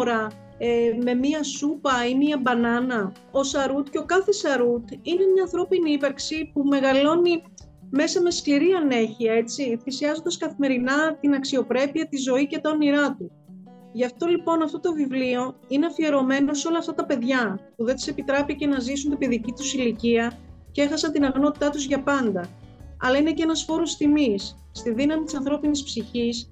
ώρα 0.00 0.26
ε, 0.64 0.96
με 1.02 1.14
μία 1.14 1.42
σούπα 1.42 2.06
ή 2.10 2.14
μία 2.14 2.38
μπανάνα. 2.38 3.12
Ο 3.30 3.42
Σαρούτ 3.42 3.88
και 3.90 3.98
ο 3.98 4.04
κάθε 4.04 4.32
Σαρούτ 4.32 4.90
είναι 4.90 5.24
μια 5.34 5.42
ανθρώπινη 5.42 5.92
ύπαρξη 5.92 6.50
που 6.52 6.62
μεγαλώνει 6.64 7.42
μέσα 7.90 8.20
με 8.22 8.30
σκληρή 8.30 8.72
ανέχεια, 8.72 9.32
έτσι, 9.32 9.78
θυσιάζοντας 9.82 10.36
καθημερινά 10.36 11.16
την 11.20 11.34
αξιοπρέπεια, 11.34 12.08
τη 12.08 12.16
ζωή 12.16 12.46
και 12.46 12.58
τα 12.58 12.70
όνειρά 12.70 13.14
του. 13.18 13.30
Γι' 13.92 14.04
αυτό 14.04 14.26
λοιπόν 14.26 14.62
αυτό 14.62 14.80
το 14.80 14.92
βιβλίο 14.92 15.54
είναι 15.68 15.86
αφιερωμένο 15.86 16.54
σε 16.54 16.68
όλα 16.68 16.78
αυτά 16.78 16.94
τα 16.94 17.06
παιδιά 17.06 17.58
που 17.76 17.84
δεν 17.84 17.94
τους 17.94 18.06
επιτράπηκε 18.06 18.66
να 18.66 18.78
ζήσουν 18.78 19.10
την 19.10 19.18
παιδική 19.18 19.52
τους 19.52 19.74
ηλικία 19.74 20.32
και 20.72 20.82
έχασαν 20.82 21.12
την 21.12 21.24
αγνότητά 21.24 21.70
τους 21.70 21.84
για 21.84 22.02
πάντα. 22.02 22.48
Αλλά 23.00 23.18
είναι 23.18 23.32
και 23.32 23.42
ένας 23.42 23.64
φόρος 23.64 23.96
τιμής 23.96 24.56
στη 24.72 24.92
δύναμη 24.92 25.24
της 25.24 25.34
ανθρώπινης 25.34 25.82
ψυχής 25.82 26.50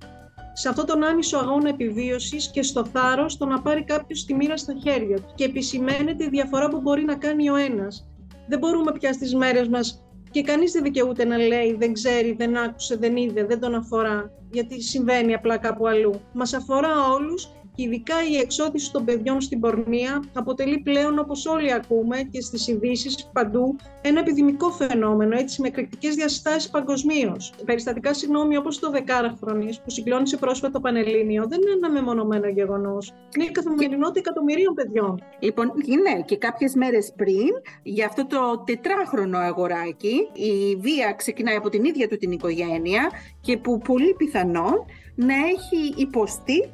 σε 0.61 0.69
αυτόν 0.69 0.87
τον 0.87 1.03
άμυσο 1.03 1.39
αγώνα 1.39 1.69
επιβίωσης 1.69 2.51
και 2.51 2.63
στο 2.63 2.85
θάρρος 2.85 3.37
το 3.37 3.47
να 3.47 3.63
πάρει 3.63 3.85
κάποιος 3.85 4.25
τη 4.25 4.35
μοίρα 4.35 4.57
στα 4.57 4.75
χέρια 4.83 5.17
του. 5.17 5.33
Και 5.35 5.45
επισημαίνεται 5.45 6.25
η 6.25 6.29
διαφορά 6.29 6.69
που 6.69 6.81
μπορεί 6.81 7.05
να 7.05 7.15
κάνει 7.15 7.51
ο 7.51 7.57
ένας. 7.57 8.09
Δεν 8.49 8.59
μπορούμε 8.59 8.93
πια 8.93 9.13
στις 9.13 9.35
μέρες 9.35 9.69
μας 9.69 10.05
και 10.31 10.43
κανείς 10.43 10.73
δεν 10.73 10.83
δικαιούται 10.83 11.25
να 11.25 11.37
λέει 11.37 11.75
δεν 11.79 11.93
ξέρει, 11.93 12.35
δεν 12.39 12.57
άκουσε, 12.57 12.97
δεν 12.97 13.17
είδε, 13.17 13.45
δεν 13.45 13.61
τον 13.61 13.75
αφορά, 13.75 14.31
γιατί 14.51 14.83
συμβαίνει 14.83 15.35
απλά 15.35 15.57
κάπου 15.57 15.87
αλλού. 15.87 16.21
Μας 16.33 16.55
αφορά 16.55 17.13
όλους 17.15 17.45
και 17.45 17.60
ειδικά 17.75 18.15
η 18.31 18.37
εξώθηση 18.37 18.93
των 18.93 19.05
παιδιών 19.05 19.41
στην 19.41 19.61
πορνεία 19.61 20.23
αποτελεί 20.33 20.79
πλέον, 20.79 21.19
όπως 21.19 21.47
όλοι 21.47 21.73
ακούμε 21.73 22.23
και 22.31 22.41
στις 22.41 22.69
ειδήσεις 22.69 23.31
παντού, 23.33 23.77
ένα 24.03 24.21
επιδημικό 24.21 24.71
φαινόμενο, 24.71 25.37
έτσι, 25.37 25.61
με 25.61 25.69
εκρηκτικές 25.69 26.15
διαστάσεις 26.15 26.71
παγκοσμίως. 26.71 27.53
Περιστατικά, 27.65 28.15
συγγνώμη, 28.15 28.57
όπως 28.57 28.79
το 28.79 28.91
δεκάραχρονης 28.91 29.81
που 29.81 29.91
συγκλώνησε 29.91 30.37
πρόσφατα 30.37 30.73
το 30.73 30.81
Πανελλήνιο, 30.81 31.47
δεν 31.49 31.61
είναι 31.61 31.71
ένα 31.71 31.91
μεμονωμένο 31.91 32.49
γεγονός. 32.49 33.13
Είναι 33.37 33.45
η 33.45 33.51
καθημερινότητα 33.51 34.19
εκατομμυρίων 34.19 34.75
παιδιών. 34.75 35.23
Λοιπόν, 35.39 35.73
ναι, 36.03 36.23
και 36.23 36.37
κάποιες 36.37 36.75
μέρες 36.75 37.13
πριν, 37.17 37.49
για 37.83 38.07
αυτό 38.07 38.27
το 38.27 38.63
τετράχρονο 38.67 39.39
αγοράκι, 39.39 40.29
η 40.33 40.77
βία 40.77 41.13
ξεκινάει 41.13 41.57
από 41.57 41.69
την 41.69 41.85
ίδια 41.85 42.09
του 42.09 42.17
την 42.17 42.33
οικογένεια 42.33 43.11
και 43.41 43.57
που 43.57 43.79
πολύ 43.79 44.15
πιθανόν 44.15 44.85
να 45.15 45.35
έχει 45.35 45.95
υποστεί 45.97 46.71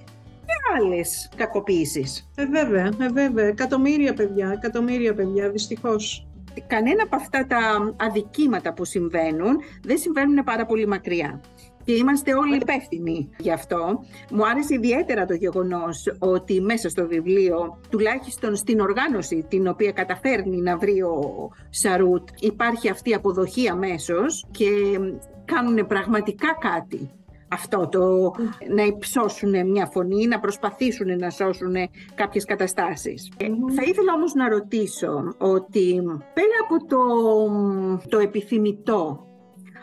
και 0.46 0.82
άλλες 0.82 1.28
κακοποίησεις. 1.36 2.30
Ε, 2.36 2.46
βέβαια, 2.46 2.86
ε, 3.00 3.08
βέβαια. 3.12 3.46
Εκατομμύρια 3.46 4.14
παιδιά, 4.14 4.50
εκατομμύρια 4.52 5.14
παιδιά, 5.14 5.50
δυστυχώς. 5.50 6.26
Κανένα 6.66 7.02
από 7.02 7.16
αυτά 7.16 7.46
τα 7.46 7.94
αδικήματα 7.96 8.72
που 8.72 8.84
συμβαίνουν 8.84 9.56
δεν 9.82 9.98
συμβαίνουν 9.98 10.44
πάρα 10.44 10.66
πολύ 10.66 10.86
μακριά. 10.86 11.40
Και 11.84 11.92
είμαστε 11.92 12.34
όλοι 12.34 12.56
υπεύθυνοι 12.56 13.30
γι' 13.38 13.52
αυτό. 13.52 14.04
Μου 14.30 14.46
άρεσε 14.46 14.74
ιδιαίτερα 14.74 15.24
το 15.24 15.34
γεγονός 15.34 16.16
ότι 16.18 16.60
μέσα 16.60 16.88
στο 16.88 17.06
βιβλίο, 17.06 17.80
τουλάχιστον 17.90 18.56
στην 18.56 18.80
οργάνωση 18.80 19.46
την 19.48 19.68
οποία 19.68 19.92
καταφέρνει 19.92 20.56
να 20.56 20.76
βρει 20.76 21.02
ο 21.02 21.48
Σαρούτ, 21.70 22.28
υπάρχει 22.38 22.88
αυτή 22.88 23.10
η 23.10 23.14
αποδοχή 23.14 23.68
αμέσως 23.68 24.46
και 24.50 24.68
κάνουν 25.44 25.86
πραγματικά 25.86 26.56
κάτι 26.60 27.10
αυτό 27.56 27.88
το 27.88 28.32
να 28.74 28.82
υψώσουν 28.82 29.70
μια 29.70 29.86
φωνή, 29.92 30.26
να 30.26 30.40
προσπαθήσουν 30.40 31.18
να 31.18 31.30
σώσουν 31.30 31.74
κάποιες 32.14 32.44
καταστάσεις. 32.44 33.32
Ε, 33.36 33.46
θα 33.46 33.82
ήθελα 33.86 34.12
όμως 34.14 34.34
να 34.34 34.48
ρωτήσω 34.48 35.34
ότι 35.38 36.02
πέρα 36.34 36.56
από 36.64 36.86
το, 36.86 36.98
το 38.08 38.18
επιθυμητό 38.18 39.26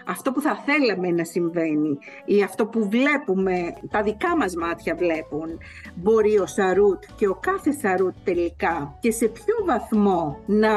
αυτό 0.07 0.31
που 0.31 0.41
θα 0.41 0.55
θέλαμε 0.65 1.07
να 1.11 1.23
συμβαίνει 1.23 1.97
ή 2.25 2.43
αυτό 2.43 2.65
που 2.65 2.89
βλέπουμε, 2.89 3.73
τα 3.89 4.01
δικά 4.01 4.37
μας 4.37 4.55
μάτια 4.55 4.95
βλέπουν, 4.95 5.49
μπορεί 5.95 6.39
ο 6.39 6.45
Σαρούτ 6.45 7.03
και 7.15 7.27
ο 7.27 7.37
κάθε 7.39 7.71
Σαρούτ 7.71 8.13
τελικά 8.23 8.97
και 8.99 9.11
σε 9.11 9.27
ποιο 9.27 9.55
βαθμό 9.65 10.39
να 10.45 10.71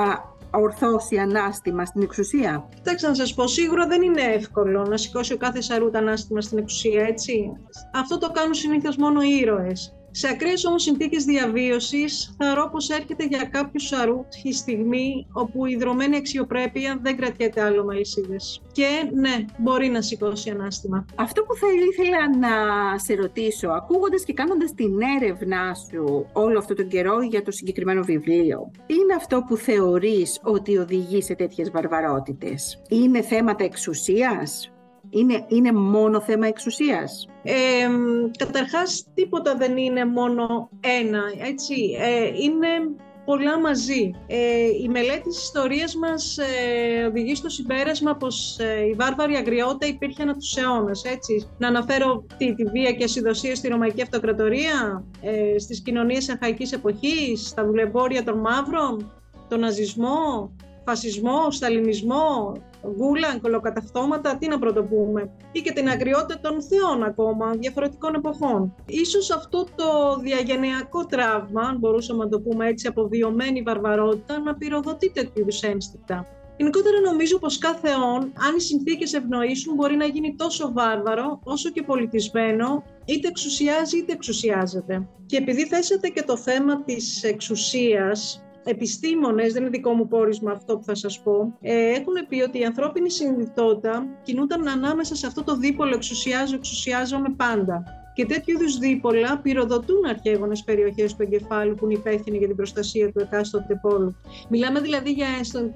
ορθώσει 0.59 1.17
ανάστημα 1.17 1.85
στην 1.85 2.03
εξουσία; 2.03 2.69
Κοιτάξτε 2.75 3.09
να 3.09 3.15
σας 3.15 3.35
πω, 3.35 3.47
σίγουρα 3.47 3.87
δεν 3.87 4.03
είναι 4.03 4.23
εύκολο 4.23 4.85
να 4.85 4.97
σηκώσει 4.97 5.33
ο 5.33 5.37
κάθε 5.37 5.61
Σαρούτ 5.61 5.97
ανάστημα 5.97 6.41
στην 6.41 6.59
εξουσία, 6.59 7.03
έτσι. 7.03 7.53
Αυτό 7.95 8.19
το 8.19 8.31
κάνουν 8.31 8.55
συνήθως 8.55 8.97
μόνο 8.97 9.23
οι 9.23 9.39
ήρωες. 9.41 9.96
Σε 10.19 10.29
ακραίες 10.29 10.65
όμως 10.65 10.83
συνθήκες 10.83 11.25
διαβίωσης, 11.25 12.35
θεωρώ 12.39 12.69
πως 12.73 12.89
έρχεται 12.89 13.25
για 13.25 13.49
κάποιου 13.53 13.81
σαρούτ 13.81 14.35
η 14.43 14.53
στιγμή 14.53 15.27
όπου 15.33 15.67
η 15.67 15.77
δρομένη 15.77 16.17
αξιοπρέπεια 16.17 16.99
δεν 17.03 17.17
κρατιέται 17.17 17.63
άλλο 17.63 17.85
με 17.85 17.95
αλυσίδες. 17.95 18.63
Και 18.73 19.11
ναι, 19.15 19.45
μπορεί 19.59 19.89
να 19.89 20.03
σηκώσει 20.03 20.51
ανάστημα. 20.51 21.07
Αυτό 21.15 21.43
που 21.43 21.55
θα 21.55 21.67
ήθελα 21.91 22.39
να 22.39 22.49
σε 22.99 23.15
ρωτήσω, 23.15 23.69
ακούγοντας 23.69 24.25
και 24.25 24.33
κάνοντας 24.33 24.75
την 24.75 24.93
έρευνά 25.21 25.75
σου 25.75 26.27
όλο 26.33 26.59
αυτό 26.59 26.75
τον 26.75 26.89
καιρό 26.89 27.23
για 27.23 27.43
το 27.43 27.51
συγκεκριμένο 27.51 28.03
βιβλίο, 28.03 28.71
τι 28.87 28.95
είναι 28.95 29.15
αυτό 29.17 29.45
που 29.49 29.57
θεωρείς 29.57 30.41
ότι 30.43 30.77
οδηγεί 30.77 31.23
σε 31.23 31.35
τέτοιες 31.35 31.71
βαρβαρότητες; 31.71 32.83
Είναι 32.89 33.23
θέματα 33.23 33.65
εξουσίας, 33.65 34.71
είναι, 35.11 35.45
είναι 35.49 35.73
μόνο 35.73 36.21
θέμα 36.21 36.47
εξουσίας; 36.47 37.29
Ε, 37.43 37.53
καταρχάς, 38.39 39.07
τίποτα 39.15 39.57
δεν 39.57 39.77
είναι 39.77 40.05
μόνο 40.05 40.69
ένα, 40.81 41.23
έτσι. 41.49 41.75
Ε, 42.01 42.27
είναι 42.43 42.69
πολλά 43.27 43.61
μαζί. 43.61 44.11
Ε, 44.27 44.67
η 44.83 44.89
μελέτη 44.89 45.21
της 45.21 45.43
ιστορίας 45.43 45.95
μας 45.95 46.39
ε, 46.39 47.05
οδηγεί 47.05 47.35
στο 47.35 47.49
συμπέρασμα 47.49 48.17
πως 48.17 48.59
ε, 48.59 48.87
η 48.87 48.93
βάρβαρη 48.93 49.35
αγριότητα 49.35 49.87
υπήρχε 49.87 50.23
ανά 50.23 50.35
τους 50.35 50.57
αιώνας, 50.57 51.05
έτσι. 51.05 51.49
Να 51.59 51.69
αναφέρω 51.69 52.27
τη, 52.37 52.55
τη 52.55 52.65
βία 52.65 52.93
και 52.93 53.05
ασυδοσία 53.05 53.55
στη 53.55 53.69
Ρωμαϊκή 53.69 54.03
Αυτοκρατορία, 54.03 55.05
ε, 55.21 55.59
στις 55.59 55.81
κοινωνίες 55.83 56.29
αρχαϊκής 56.29 56.73
εποχής, 56.73 57.49
στα 57.49 57.65
δουλεμπόρια 57.67 58.25
των 58.25 58.39
μαύρων, 58.39 59.13
τον 59.49 59.61
ναζισμό, 59.61 60.51
φασισμό, 60.87 61.51
σταλινισμό, 61.51 62.53
γούλα, 62.99 63.39
κολοκαταυτώματα, 63.43 64.37
τι 64.37 64.49
να 64.49 64.59
πρωτοπούμε. 64.59 65.31
Ή 65.53 65.61
και 65.61 65.73
την 65.73 65.89
αγριότητα 65.89 66.41
των 66.41 66.63
θεών 66.63 67.03
ακόμα, 67.03 67.51
διαφορετικών 67.51 68.15
εποχών. 68.15 68.75
Ίσως 68.87 69.31
αυτό 69.31 69.67
το 69.75 70.19
διαγενειακό 70.23 71.07
τραύμα, 71.07 71.63
αν 71.63 71.79
μπορούσαμε 71.79 72.25
να 72.25 72.31
το 72.31 72.41
πούμε 72.41 72.67
έτσι, 72.67 72.87
αποβιωμένη 72.87 73.63
βαρβαρότητα, 73.63 74.39
να 74.39 74.55
πυροδοτεί 74.55 75.11
τέτοιου 75.11 75.33
είδου 75.41 75.59
ένστικτα. 75.61 76.27
Γενικότερα 76.59 77.01
νομίζω 77.01 77.39
πως 77.39 77.59
κάθε 77.59 77.89
όν, 78.15 78.33
αν 78.47 78.57
οι 78.57 78.61
συνθήκες 78.61 79.13
ευνοήσουν, 79.13 79.75
μπορεί 79.75 79.97
να 79.97 80.05
γίνει 80.05 80.35
τόσο 80.35 80.73
βάρβαρο, 80.73 81.41
όσο 81.45 81.71
και 81.71 81.83
πολιτισμένο, 81.83 82.83
είτε 83.05 83.29
εξουσιάζει 83.29 83.99
είτε 83.99 84.13
εξουσιάζεται. 84.13 85.09
Και 85.27 85.37
επειδή 85.37 85.67
θέσατε 85.67 86.09
και 86.09 86.23
το 86.23 86.37
θέμα 86.37 86.83
της 86.83 87.23
εξουσίας, 87.23 88.46
επιστήμονες, 88.67 89.53
δεν 89.53 89.63
είναι 89.63 89.71
δικό 89.71 89.93
μου 89.93 90.09
πόρισμα 90.09 90.51
αυτό 90.51 90.77
που 90.77 90.85
θα 90.85 90.95
σας 90.95 91.21
πω, 91.23 91.59
ε, 91.61 91.75
έχουν 91.75 92.15
πει 92.29 92.41
ότι 92.41 92.59
η 92.59 92.65
ανθρώπινη 92.65 93.11
συνειδητότητα 93.11 94.07
κινούταν 94.23 94.69
ανάμεσα 94.69 95.15
σε 95.15 95.27
αυτό 95.27 95.45
το 95.45 95.57
δίπολο 95.57 95.95
εξουσιάζω, 95.95 96.55
εξουσιάζομαι 96.55 97.35
πάντα. 97.37 97.85
Και 98.15 98.27
τέτοιου 98.27 98.55
είδους 98.55 98.79
δίπολα 98.79 99.39
πυροδοτούν 99.39 100.05
αρχαίγονες 100.09 100.63
περιοχές 100.63 101.15
του 101.15 101.23
εγκεφάλου 101.23 101.75
που 101.75 101.85
είναι 101.85 101.95
υπεύθυνοι 101.95 102.39
για 102.39 102.47
την 102.47 102.57
προστασία 102.57 103.13
του 103.13 103.21
εκάστοτε 103.21 103.79
πόλου. 103.83 104.17
Μιλάμε 104.49 104.81
δηλαδή 104.81 105.11
για, 105.11 105.27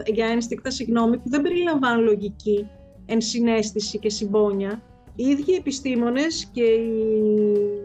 για 0.06 0.26
ένστικτα 0.26 0.70
συγγνώμη, 0.70 1.18
που 1.18 1.28
δεν 1.28 1.42
περιλαμβάνουν 1.42 2.04
λογική, 2.04 2.66
ενσυναίσθηση 3.06 3.98
και 3.98 4.10
συμπόνια, 4.10 4.82
οι 5.20 5.26
ίδιοι 5.28 5.54
επιστήμονες 5.54 6.50
και 6.52 6.62
η, 6.62 6.90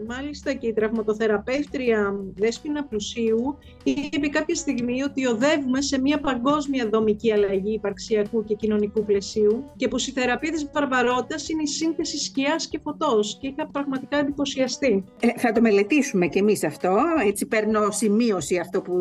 μάλιστα 0.08 0.52
και 0.52 0.66
η 0.66 0.72
τραυματοθεραπεύτρια 0.72 2.14
Δέσποινα 2.34 2.84
Πλουσίου 2.84 3.58
είπε 3.84 4.28
κάποια 4.28 4.54
στιγμή 4.54 5.02
ότι 5.02 5.26
οδεύουμε 5.26 5.80
σε 5.80 6.00
μια 6.00 6.20
παγκόσμια 6.20 6.88
δομική 6.88 7.32
αλλαγή 7.32 7.72
υπαρξιακού 7.72 8.44
και 8.44 8.54
κοινωνικού 8.54 9.04
πλαισίου 9.04 9.64
και 9.76 9.88
πως 9.88 10.06
η 10.06 10.12
θεραπεία 10.12 10.50
της 10.50 10.70
βαρβαρότητας 10.74 11.48
είναι 11.48 11.62
η 11.62 11.66
σύνθεση 11.66 12.18
σκιάς 12.18 12.68
και 12.68 12.78
φωτός 12.82 13.38
και 13.40 13.46
είχα 13.46 13.66
πραγματικά 13.66 14.18
εντυπωσιαστεί. 14.18 15.04
Ε, 15.20 15.28
θα 15.36 15.52
το 15.52 15.60
μελετήσουμε 15.60 16.26
και 16.26 16.38
εμείς 16.38 16.64
αυτό, 16.64 16.96
έτσι 17.26 17.46
παίρνω 17.46 17.90
σημείωση 17.90 18.58
αυτό 18.58 18.82
που 18.82 18.94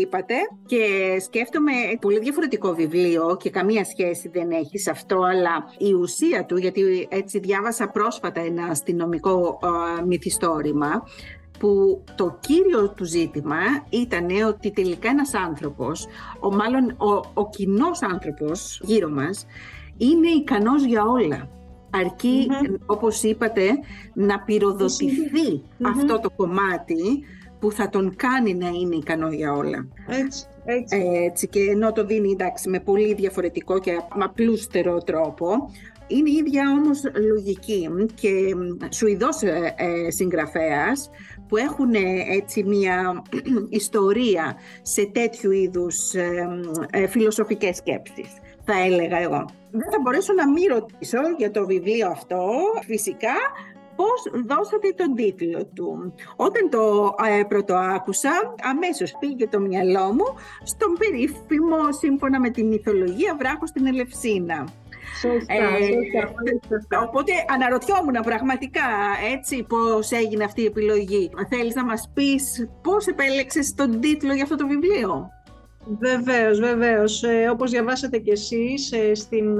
είπατε 0.00 0.34
και 0.66 0.78
σκέφτομαι 1.20 1.72
πολύ 2.00 2.18
διαφορετικό 2.18 2.74
βιβλίο 2.74 3.36
και 3.40 3.50
καμία 3.50 3.84
σχέση 3.84 4.28
δεν 4.28 4.50
έχει 4.50 4.78
σε 4.78 4.90
αυτό 4.90 5.16
αλλά 5.22 5.64
η 5.78 5.92
ουσία 5.92 6.44
του 6.44 6.56
γιατί 6.56 7.08
έτσι 7.10 7.38
διάβασα 7.38 7.68
διάβασα 7.70 7.88
πρόσφατα 7.88 8.40
ένα 8.40 8.64
αστυνομικό 8.64 9.58
μυθιστόρημα 10.06 11.02
που 11.58 12.04
το 12.14 12.38
κύριο 12.40 12.90
του 12.90 13.04
ζήτημα 13.04 13.56
ήταν 13.88 14.28
ότι 14.48 14.70
τελικά 14.70 15.08
ένας 15.08 15.34
άνθρωπος, 15.34 16.06
ο, 16.40 16.54
μάλλον 16.54 16.90
ο, 16.90 17.30
ο 17.34 17.48
κοινός 17.48 18.02
άνθρωπος 18.02 18.80
γύρω 18.84 19.08
μας, 19.08 19.46
είναι 19.96 20.28
ικανός 20.28 20.84
για 20.84 21.04
όλα. 21.04 21.48
Αρκεί, 21.90 22.48
όπως 22.86 23.22
είπατε, 23.22 23.70
να 24.14 24.40
πυροδοτηθει 24.40 25.62
αυτό 25.82 26.20
το 26.20 26.30
κομμάτι 26.30 27.24
που 27.58 27.72
θα 27.72 27.88
τον 27.88 28.16
κάνει 28.16 28.54
να 28.54 28.68
είναι 28.68 28.96
ικανό 28.96 29.30
για 29.30 29.52
όλα. 29.52 29.88
Έτσι. 30.06 30.44
Έτσι. 30.64 30.96
Έτσι 31.26 31.48
και 31.48 31.60
ενώ 31.60 31.92
το 31.92 32.04
δίνει 32.04 32.30
εντάξει, 32.30 32.68
με 32.68 32.80
πολύ 32.80 33.14
διαφορετικό 33.14 33.78
και 33.78 34.00
απλούστερο 34.08 34.98
τρόπο 34.98 35.70
είναι 36.10 36.30
η 36.30 36.32
ίδια 36.32 36.70
όμως 36.70 37.02
λογική 37.28 37.90
και 38.14 38.56
Σουηδός 38.90 39.42
ε, 39.42 39.74
ε, 39.76 40.10
συγγραφέας 40.10 41.10
που 41.48 41.56
έχουν 41.56 41.94
ε, 41.94 42.00
έτσι 42.30 42.62
μια 42.62 43.22
ιστορία 43.82 44.56
σε 44.82 45.10
τέτοιου 45.12 45.50
είδους 45.50 45.96
φιλοσοφικές 47.08 47.76
σκέψεις, 47.76 48.28
θα 48.64 48.84
έλεγα 48.84 49.18
εγώ. 49.18 49.44
Δεν 49.70 49.90
θα 49.90 49.98
μπορέσω 50.02 50.32
να 50.32 50.50
μην 50.50 50.64
ρωτήσω 50.68 51.18
για 51.38 51.50
το 51.50 51.66
βιβλίο 51.66 52.08
αυτό, 52.08 52.50
φυσικά, 52.86 53.34
πώς 54.00 54.44
δώσατε 54.46 54.88
τον 54.96 55.14
τίτλο 55.14 55.66
του. 55.74 56.14
Όταν 56.36 56.70
το 56.70 57.14
ε, 57.38 57.42
πρωτοάκουσα, 57.48 58.54
αμέσως 58.62 59.16
πήγε 59.18 59.46
το 59.48 59.60
μυαλό 59.60 60.12
μου 60.12 60.26
στον 60.62 60.96
περίφημο, 60.98 61.92
σύμφωνα 61.92 62.40
με 62.40 62.50
τη 62.50 62.64
μυθολογία, 62.64 63.36
βράχο 63.38 63.66
στην 63.66 63.86
Ελευσίνα. 63.86 64.64
Σωστά, 65.20 65.54
ε, 65.54 66.96
Οπότε 67.06 67.32
αναρωτιόμουν 67.48 68.20
πραγματικά 68.24 68.88
έτσι 69.34 69.62
πώς 69.68 70.10
έγινε 70.10 70.44
αυτή 70.44 70.62
η 70.62 70.66
επιλογή. 70.66 71.30
Θέλεις 71.48 71.74
να 71.74 71.84
μας 71.84 72.10
πεις 72.14 72.68
πώς 72.82 73.06
επέλεξες 73.06 73.74
τον 73.74 74.00
τίτλο 74.00 74.32
για 74.32 74.42
αυτό 74.42 74.56
το 74.56 74.66
βιβλίο; 74.66 75.30
Βεβαίως, 75.98 76.58
βεβαίως. 76.58 77.22
Ε, 77.22 77.48
όπως 77.48 77.70
διαβάσατε 77.70 78.18
κι 78.18 78.30
εσείς 78.30 78.92
ε, 78.92 79.14
στην, 79.14 79.58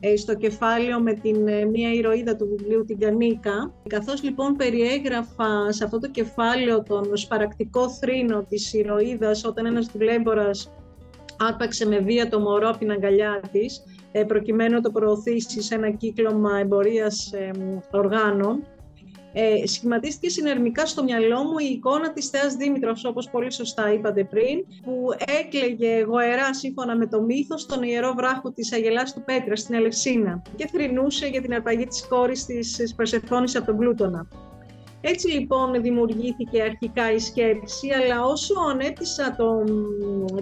ε, 0.00 0.16
στο 0.16 0.34
κεφάλαιο 0.34 1.00
με 1.00 1.12
την 1.12 1.42
μία 1.70 1.92
ηρωίδα 1.92 2.36
του 2.36 2.48
βιβλίου, 2.56 2.84
την 2.84 2.98
Κανίκα. 2.98 3.72
Καθώς 3.88 4.22
λοιπόν 4.22 4.56
περιέγραφα 4.56 5.72
σε 5.72 5.84
αυτό 5.84 5.98
το 5.98 6.08
κεφάλαιο 6.10 6.82
τον 6.82 7.16
σπαρακτικό 7.16 7.90
θρήνο 7.90 8.42
της 8.48 8.72
ηρωίδας 8.72 9.44
όταν 9.44 9.66
ένας 9.66 9.86
δουλέμπορας 9.86 10.72
άπαξε 11.38 11.86
με 11.86 11.98
βία 11.98 12.28
το 12.28 12.40
μωρό 12.40 12.68
από 12.68 12.78
την 12.78 12.90
αγκαλιά 12.90 13.40
της, 13.52 13.82
προκειμένου 14.26 14.74
να 14.74 14.80
το 14.80 14.90
προωθήσεις 14.90 15.64
σε 15.64 15.74
ένα 15.74 15.90
κύκλωμα 15.90 16.58
εμπορίας 16.58 17.30
οργάνων, 17.90 18.62
ε, 19.32 19.66
σχηματίστηκε 19.66 20.28
συνερμικά 20.28 20.86
στο 20.86 21.02
μυαλό 21.02 21.42
μου 21.42 21.58
η 21.58 21.64
εικόνα 21.64 22.12
της 22.12 22.28
Θεάς 22.28 22.54
Δήμητρος, 22.54 23.04
όπως 23.04 23.30
πολύ 23.30 23.52
σωστά 23.52 23.92
είπατε 23.92 24.24
πριν, 24.24 24.64
που 24.82 25.06
έκλαιγε 25.40 26.02
γοερά 26.02 26.54
σύμφωνα 26.54 26.96
με 26.96 27.06
το 27.06 27.22
μύθος 27.22 27.60
στον 27.60 27.82
ιερό 27.82 28.14
βράχο 28.16 28.52
της 28.52 28.72
Αγελάς 28.72 29.14
του 29.14 29.22
Πέτρα 29.24 29.56
στην 29.56 29.74
Ελευσίνα 29.74 30.42
και 30.56 30.66
θρυνούσε 30.66 31.26
για 31.26 31.40
την 31.40 31.54
αρπαγή 31.54 31.86
της 31.86 32.06
κόρης 32.08 32.44
της 32.44 32.94
Περσεφόνης 32.96 33.56
από 33.56 33.66
τον 33.66 33.76
Πλούτονα. 33.76 34.28
Έτσι 35.00 35.28
λοιπόν 35.28 35.82
δημιουργήθηκε 35.82 36.62
αρχικά 36.62 37.12
η 37.12 37.18
σκέψη, 37.18 37.88
αλλά 37.90 38.24
όσο 38.24 38.54
ανέπτυσα 38.70 39.36
το, 39.36 39.64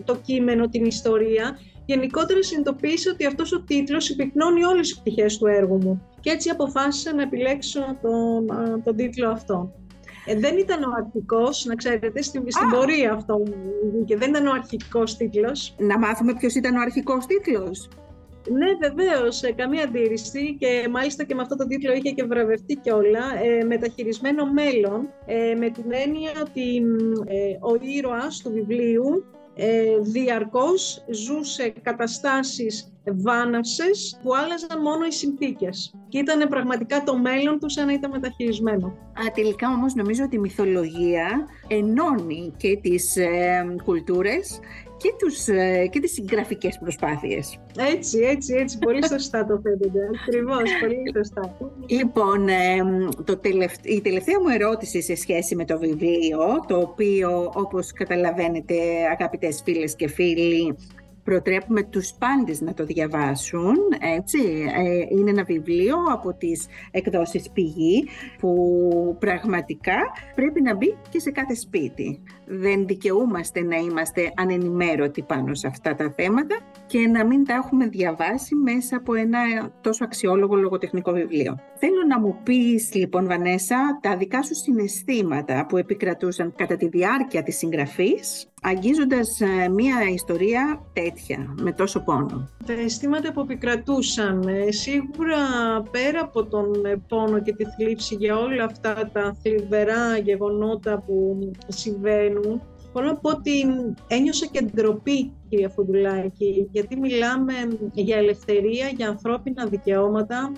το 0.05 0.17
κείμενο, 0.17 0.69
την 0.69 0.85
ιστορία, 0.85 1.59
γενικότερα 1.89 2.43
συνειδητοποίησα 2.43 3.11
ότι 3.11 3.27
αυτός 3.27 3.53
ο 3.53 3.63
τίτλος 3.63 4.09
υπυκνώνει 4.09 4.65
όλες 4.65 4.89
τις 4.89 4.99
πτυχές 4.99 5.39
του 5.39 5.47
έργου 5.47 5.79
μου. 5.83 6.03
Και 6.21 6.31
έτσι 6.31 6.51
αποφάσισα 6.51 7.15
να 7.15 7.23
επιλέξω 7.23 7.81
τον, 8.03 8.47
τον 8.85 8.97
τίτλο 8.97 9.31
αυτό. 9.31 9.73
Ε, 10.27 10.35
δεν 10.39 10.59
ήταν 10.59 10.83
ο 10.83 10.91
αρχικός, 10.97 11.65
να 11.65 11.75
ξέρετε, 11.75 12.23
στην, 12.23 12.43
στην 12.47 12.69
πορεία 12.69 13.13
αυτό 13.13 13.43
και 14.05 14.17
δεν 14.17 14.29
ήταν 14.29 14.47
ο 14.47 14.53
αρχικός 14.53 15.17
τίτλος. 15.17 15.75
Να 15.79 15.99
μάθουμε 15.99 16.35
ποιος 16.35 16.55
ήταν 16.55 16.77
ο 16.77 16.81
αρχικός 16.81 17.27
τίτλος. 17.27 17.89
Ναι, 18.51 18.89
βεβαίως, 18.89 19.41
καμία 19.57 19.83
αντίρρηση 19.83 20.57
και 20.59 20.89
μάλιστα 20.91 21.25
και 21.25 21.35
με 21.35 21.43
αυτό 21.43 21.57
το 21.57 21.67
τίτλο 21.67 21.93
είχε 21.93 22.11
και 22.11 22.25
βραβευτεί 22.25 22.75
κιόλα. 22.75 23.25
Ε, 23.43 23.65
μεταχειρισμένο 23.65 24.53
μέλλον, 24.53 25.09
ε, 25.27 25.55
με 25.55 25.71
την 25.71 25.85
έννοια 25.89 26.31
ότι 26.41 26.77
ε, 27.27 27.57
ο 27.61 27.79
ήρωας 27.97 28.41
του 28.43 28.53
βιβλίου 28.53 29.25
ε, 29.25 29.38
διαρκώς 30.03 31.05
ζούσε 31.11 31.73
καταστάσεις 31.83 32.93
βάναυσες 33.05 34.19
που 34.23 34.35
άλλαζαν 34.35 34.81
μόνο 34.83 35.07
οι 35.07 35.13
συνθήκες 35.13 35.95
και 36.09 36.19
ήταν 36.19 36.49
πραγματικά 36.49 37.03
το 37.03 37.17
μέλλον 37.17 37.59
του 37.59 37.69
σαν 37.71 37.87
να 37.87 37.93
ήταν 37.93 38.11
μεταχειρισμένο. 38.11 38.87
Α, 38.87 39.31
τελικά 39.35 39.69
όμως 39.69 39.95
νομίζω 39.95 40.25
ότι 40.25 40.37
η 40.37 40.39
μυθολογία 40.39 41.47
ενώνει 41.69 42.53
και 42.57 42.79
τις 42.83 43.17
ε, 43.17 43.75
κουλτούρες 43.85 44.61
και, 44.99 45.15
τους, 45.19 45.47
ε, 45.47 45.87
και 45.87 46.01
τις 46.01 46.13
συγγραφικές 46.13 46.79
προσπάθειες. 46.79 47.59
Έτσι, 47.95 48.19
έτσι, 48.19 48.55
έτσι. 48.55 48.79
Πολύ 48.79 49.07
σωστά 49.07 49.47
το 49.47 49.61
φαίνεται. 49.63 50.01
Ακριβώς, 50.23 50.71
πολύ 50.81 51.13
σωστά. 51.17 51.57
Λοιπόν, 51.87 52.49
ε, 52.49 52.55
το 53.25 53.41
η 53.83 54.01
τελευταία 54.01 54.41
μου 54.41 54.49
ερώτηση 54.49 55.03
σε 55.03 55.15
σχέση 55.15 55.55
με 55.57 55.65
το 55.65 55.79
βιβλίο, 55.79 56.39
το 56.67 56.79
οποίο 56.79 57.53
όπως 57.55 57.93
καταλαβαίνετε 57.93 58.75
αγαπητές 59.11 59.63
φίλες 59.65 59.97
και 59.97 60.09
φίλοι, 60.09 60.77
προτρέπουμε 61.29 61.83
τους 61.83 62.13
πάντες 62.19 62.61
να 62.61 62.75
το 62.75 62.85
διαβάσουν, 62.85 63.77
έτσι. 64.19 64.39
Ε, 64.77 65.17
είναι 65.17 65.31
ένα 65.31 65.45
βιβλίο 65.45 65.97
από 66.13 66.35
τις 66.35 66.67
εκδόσεις 66.91 67.51
Πηγή 67.51 68.05
που 68.39 69.17
πραγματικά 69.19 69.97
πρέπει 70.35 70.63
να 70.63 70.75
μπει 70.75 70.97
και 71.09 71.19
σε 71.19 71.31
κάθε 71.31 71.55
σπίτι. 71.55 72.23
Δεν 72.51 72.87
δικαιούμαστε 72.87 73.63
να 73.63 73.77
είμαστε 73.77 74.33
ανενημέρωτοι 74.37 75.23
πάνω 75.23 75.55
σε 75.55 75.67
αυτά 75.67 75.95
τα 75.95 76.13
θέματα 76.17 76.59
και 76.87 76.99
να 76.99 77.25
μην 77.25 77.45
τα 77.45 77.55
έχουμε 77.55 77.87
διαβάσει 77.87 78.55
μέσα 78.55 78.97
από 78.97 79.15
ένα 79.15 79.39
τόσο 79.81 80.05
αξιόλογο 80.05 80.55
λογοτεχνικό 80.55 81.13
βιβλίο. 81.13 81.59
Θέλω 81.79 82.05
να 82.09 82.21
μου 82.21 82.39
πεις 82.43 82.95
λοιπόν 82.95 83.27
Βανέσα 83.27 83.99
τα 84.01 84.17
δικά 84.17 84.43
σου 84.43 84.55
συναισθήματα 84.55 85.67
που 85.67 85.77
επικρατούσαν 85.77 86.55
κατά 86.57 86.77
τη 86.77 86.89
διάρκεια 86.89 87.43
της 87.43 87.57
συγγραφής 87.57 88.49
αγγίζοντας 88.63 89.41
ε, 89.41 89.69
μία 89.69 89.97
ιστορία 90.15 90.87
τέτοια, 90.93 91.55
με 91.61 91.73
τόσο 91.73 92.01
πόνο. 92.01 92.49
Τα 92.67 92.73
αισθήματα 92.73 93.33
που 93.33 93.41
επικρατούσαν, 93.41 94.43
ε, 94.49 94.73
σίγουρα 94.73 95.37
πέρα 95.91 96.21
από 96.21 96.45
τον 96.45 96.85
ε, 96.85 97.03
πόνο 97.09 97.43
και 97.43 97.53
τη 97.53 97.65
θλίψη 97.65 98.15
για 98.15 98.37
όλα 98.37 98.65
αυτά 98.65 99.11
τα 99.13 99.37
θλιβερά 99.43 100.19
γεγονότα 100.19 101.03
που 101.07 101.39
συμβαίνουν, 101.69 102.38
Μπορώ 102.93 103.07
να 103.07 103.17
πω 103.17 103.31
ότι 103.31 103.65
ένιωσα 104.09 104.47
και 104.47 104.63
ντροπή, 104.63 105.33
κυρία 105.49 105.69
Φουντουλάκη, 105.69 106.69
γιατί 106.73 106.97
μιλάμε 106.97 107.53
για 107.93 108.17
ελευθερία, 108.17 108.89
για 108.89 109.09
ανθρώπινα 109.09 109.67
δικαιώματα, 109.67 110.53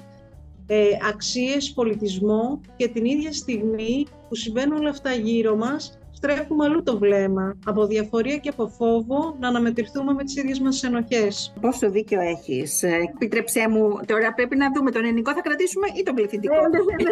αξίες, 1.08 1.72
πολιτισμό 1.72 2.60
και 2.76 2.88
την 2.88 3.04
ίδια 3.04 3.32
στιγμή 3.32 4.06
που 4.28 4.34
συμβαίνουν 4.34 4.78
όλα 4.78 4.90
αυτά 4.90 5.12
γύρω 5.12 5.56
μας, 5.56 5.98
στρέφουμε 6.20 6.64
αλλού 6.64 6.82
το 6.82 6.98
βλέμμα. 6.98 7.56
Από 7.64 7.86
διαφορία 7.86 8.36
και 8.36 8.48
από 8.48 8.68
φόβο 8.68 9.36
να 9.40 9.48
αναμετρηθούμε 9.48 10.12
με 10.12 10.24
τι 10.24 10.40
ίδιε 10.40 10.54
μα 10.66 10.72
ενοχέ. 10.88 11.26
Πόσο 11.60 11.90
δίκιο 11.90 12.20
έχει. 12.20 12.64
Ε, 12.80 12.96
Επίτρεψέ 13.14 13.68
μου, 13.68 14.00
τώρα 14.06 14.32
πρέπει 14.34 14.56
να 14.56 14.66
δούμε 14.74 14.90
τον 14.90 15.04
ελληνικό 15.04 15.32
θα 15.32 15.40
κρατήσουμε 15.40 15.86
ή 15.98 16.02
τον 16.02 16.14
πληθυντικό. 16.14 16.54
Ναι, 16.54 16.60
ναι, 16.60 16.78
ναι. 16.78 17.10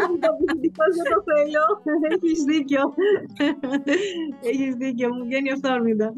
Δεν 0.00 0.20
το 0.24 0.28
πληθυντικό, 0.38 0.84
δεν 0.96 1.06
το 1.12 1.18
θέλω. 1.28 1.64
Έχει 2.14 2.32
δίκιο. 2.50 2.82
Έχει 4.50 4.66
δίκιο, 4.80 5.08
μου 5.14 5.24
βγαίνει 5.24 5.50
αυθόρμητα. 5.50 6.12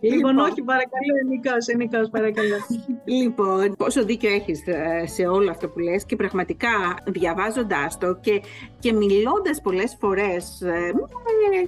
Λοιπόν, 0.00 0.16
λοιπόν, 0.16 0.38
όχι, 0.38 0.62
παρακαλώ, 0.62 1.12
ενικό, 1.24 1.54
ενικό, 1.74 2.00
παρακαλώ. 2.10 2.56
Λοιπόν, 3.04 3.74
πόσο 3.76 4.04
δίκιο 4.04 4.30
έχει 4.38 4.54
ε, 4.64 5.06
σε 5.06 5.26
όλο 5.26 5.50
αυτό 5.50 5.68
που 5.68 5.78
λες 5.78 6.04
και 6.04 6.16
πραγματικά 6.16 6.74
διαβάζοντά 7.06 7.90
το 8.00 8.14
και, 8.14 8.42
και 8.78 8.92
μιλώντα 8.92 9.52
πολλέ 9.62 9.84
φορέ 10.00 10.34
ε, 10.60 10.90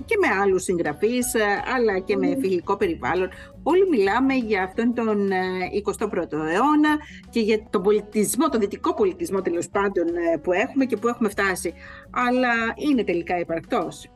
και 0.04 0.16
με 0.20 0.40
άλλους 0.42 0.62
συγγραφείς, 0.62 1.34
ε, 1.34 1.44
αλλά 1.74 1.98
και 1.98 2.16
με 2.16 2.36
φιλικό 2.40 2.76
περιβάλλον. 2.76 3.28
Όλοι 3.62 3.88
μιλάμε 3.88 4.34
για 4.34 4.62
αυτόν 4.62 4.94
τον 4.94 5.28
21ο 5.72 6.32
ε, 6.32 6.54
αιώνα 6.54 6.96
και 7.30 7.40
για 7.40 7.66
τον 7.70 7.82
πολιτισμό, 7.82 8.48
τον 8.48 8.60
δυτικό 8.60 8.94
πολιτισμό 8.94 9.42
τέλος 9.42 9.68
πάντων 9.68 10.06
ε, 10.06 10.36
που 10.36 10.52
έχουμε 10.52 10.84
και 10.84 10.96
που 10.96 11.08
έχουμε 11.08 11.28
φτάσει. 11.28 11.74
Αλλά 12.10 12.52
είναι 12.88 13.04
τελικά 13.04 13.38
υπαρκτός. 13.38 14.10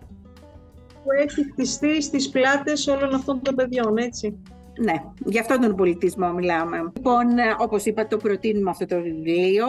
Που 1.03 1.11
έχει 1.23 1.51
χτιστεί 1.51 2.03
στις 2.03 2.29
πλάτες 2.31 2.87
όλων 2.87 3.15
αυτών 3.15 3.43
των 3.43 3.55
παιδιών, 3.55 3.97
έτσι. 3.97 4.39
Ναι, 4.79 4.95
για 5.25 5.41
αυτόν 5.41 5.61
τον 5.61 5.77
πολιτισμό 5.77 6.33
μιλάμε. 6.33 6.77
Λοιπόν, 6.97 7.27
όπως 7.59 7.85
είπα, 7.85 8.07
το 8.07 8.17
προτείνουμε 8.17 8.71
αυτό 8.71 8.87
το 8.87 9.01
βιβλίο. 9.03 9.67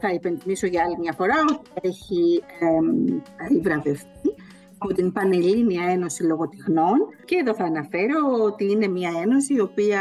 Θα 0.00 0.12
υπενθυμίσω 0.12 0.66
για 0.66 0.82
άλλη 0.84 0.98
μια 0.98 1.12
φορά 1.12 1.34
ότι 1.74 1.88
έχει 1.88 2.42
ε, 2.60 3.60
βραβευτεί 3.60 4.25
από 4.78 4.94
την 4.94 5.12
Πανελλήνια 5.12 5.90
Ένωση 5.90 6.22
Λογοτεχνών 6.22 6.96
και 7.24 7.36
εδώ 7.40 7.54
θα 7.54 7.64
αναφέρω 7.64 8.18
ότι 8.44 8.70
είναι 8.70 8.88
μια 8.88 9.10
ένωση 9.22 9.54
η 9.54 9.60
οποία 9.60 10.00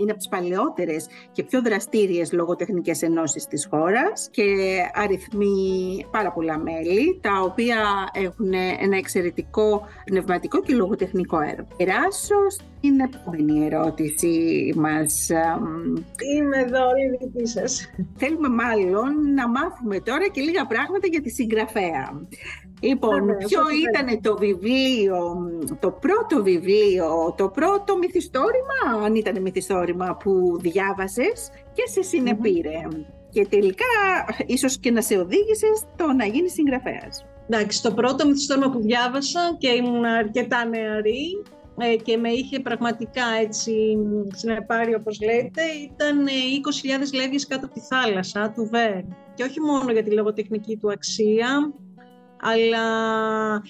είναι 0.00 0.10
από 0.10 0.18
τις 0.18 0.28
παλαιότερες 0.28 1.06
και 1.32 1.42
πιο 1.42 1.62
δραστήριες 1.62 2.32
λογοτεχνικές 2.32 3.02
ενώσεις 3.02 3.46
της 3.46 3.66
χώρας 3.70 4.28
και 4.30 4.78
αριθμεί 4.94 6.06
πάρα 6.10 6.32
πολλά 6.32 6.58
μέλη 6.58 7.18
τα 7.22 7.40
οποία 7.44 8.08
έχουν 8.12 8.52
ένα 8.80 8.96
εξαιρετικό 8.96 9.86
πνευματικό 10.04 10.62
και 10.62 10.74
λογοτεχνικό 10.74 11.40
έργο. 11.40 11.66
Περάσω 11.76 12.36
στην 12.82 13.00
επόμενη 13.00 13.64
ερώτηση 13.64 14.34
μας. 14.76 15.30
Είμαι 16.34 16.56
εδώ 16.56 16.86
όλη 16.86 17.16
δική 17.20 17.46
σας. 17.46 17.90
Θέλουμε 18.16 18.48
μάλλον 18.48 19.34
να 19.34 19.48
μάθουμε 19.48 20.00
τώρα 20.00 20.28
και 20.28 20.40
λίγα 20.40 20.66
πράγματα 20.66 21.06
για 21.06 21.20
τη 21.20 21.30
συγγραφέα. 21.30 22.26
Λοιπόν, 22.80 23.20
ποιο 23.46 23.60
ήταν 23.88 24.20
το 24.20 24.36
βιβλίο, 24.36 25.18
το 25.80 25.90
πρώτο 25.90 26.42
βιβλίο, 26.42 27.34
το 27.36 27.48
πρώτο 27.48 27.96
μυθιστόρημα, 27.98 29.04
αν 29.04 29.14
ήταν 29.14 29.40
μυθιστόρημα 29.42 30.16
που 30.22 30.58
διάβασες 30.60 31.50
και 31.72 31.82
σε 31.86 32.02
συνεπήρε. 32.02 32.78
Και 33.30 33.46
τελικά 33.46 33.84
ίσως 34.46 34.78
και 34.78 34.90
να 34.90 35.00
σε 35.02 35.18
οδήγησε 35.18 35.66
στο 35.74 36.12
να 36.12 36.24
γίνεις 36.24 36.52
συγγραφέας. 36.52 37.24
Εντάξει, 37.48 37.82
το 37.82 37.92
πρώτο 37.92 38.26
μυθιστόρημα 38.26 38.70
που 38.70 38.80
διάβασα 38.80 39.40
και 39.58 39.68
ήμουν 39.68 40.04
αρκετά 40.04 40.64
νεαρή 40.64 41.42
ε, 41.44 41.59
και 41.86 42.16
με 42.16 42.28
είχε 42.28 42.60
πραγματικά 42.60 43.24
έτσι 43.40 43.98
συνεπάρει 44.34 44.94
όπως 44.94 45.20
λέτε 45.20 45.62
ήταν 45.62 46.26
20.000 46.26 47.14
λέγες 47.14 47.46
κάτω 47.46 47.66
από 47.66 47.74
τη 47.74 47.80
θάλασσα 47.80 48.52
του 48.56 48.68
Βέρ. 48.70 49.00
Και 49.34 49.42
όχι 49.42 49.60
μόνο 49.60 49.92
για 49.92 50.02
τη 50.02 50.10
λογοτεχνική 50.10 50.76
του 50.76 50.90
αξία, 50.90 51.72
αλλά 52.42 52.84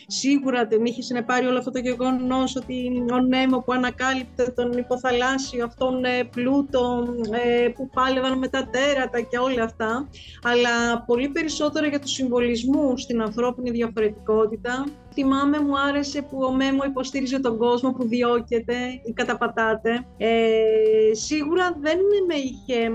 σίγουρα 0.07 0.67
δεν 0.67 0.85
είχε 0.85 1.03
συνεπάρει 1.03 1.47
όλο 1.47 1.59
αυτό 1.59 1.71
το 1.71 1.79
γεγονός 1.79 2.57
ότι 2.57 3.05
ο 3.13 3.19
Νέμο 3.21 3.59
που 3.59 3.73
ανακάλυπτε 3.73 4.53
τον 4.57 4.73
υποθαλάσσιο 4.73 5.65
αυτόν 5.65 6.05
ε, 6.05 6.25
πλούτο 6.25 7.07
ε, 7.31 7.69
που 7.69 7.89
πάλευαν 7.89 8.39
με 8.39 8.49
τα 8.49 8.69
τέρατα 8.71 9.21
και 9.21 9.39
όλα 9.39 9.65
αυτά, 9.65 10.09
αλλά 10.43 11.05
πολύ 11.07 11.29
περισσότερο 11.29 11.87
για 11.87 12.01
τους 12.01 12.11
συμβολισμούς 12.11 13.03
στην 13.03 13.23
ανθρώπινη 13.23 13.71
διαφορετικότητα, 13.71 14.85
Θυμάμαι 15.13 15.59
μου 15.61 15.79
άρεσε 15.79 16.23
που 16.23 16.39
ο 16.43 16.53
Μέμο 16.53 16.83
υποστήριζε 16.87 17.41
τον 17.41 17.59
κόσμο 17.59 17.93
που 17.93 18.09
διώκεται 18.09 18.75
ή 19.05 19.13
καταπατάται. 19.13 20.07
Ε, 20.17 20.29
σίγουρα 21.13 21.77
δεν 21.81 21.99
με 22.29 22.35
είχε 22.35 22.91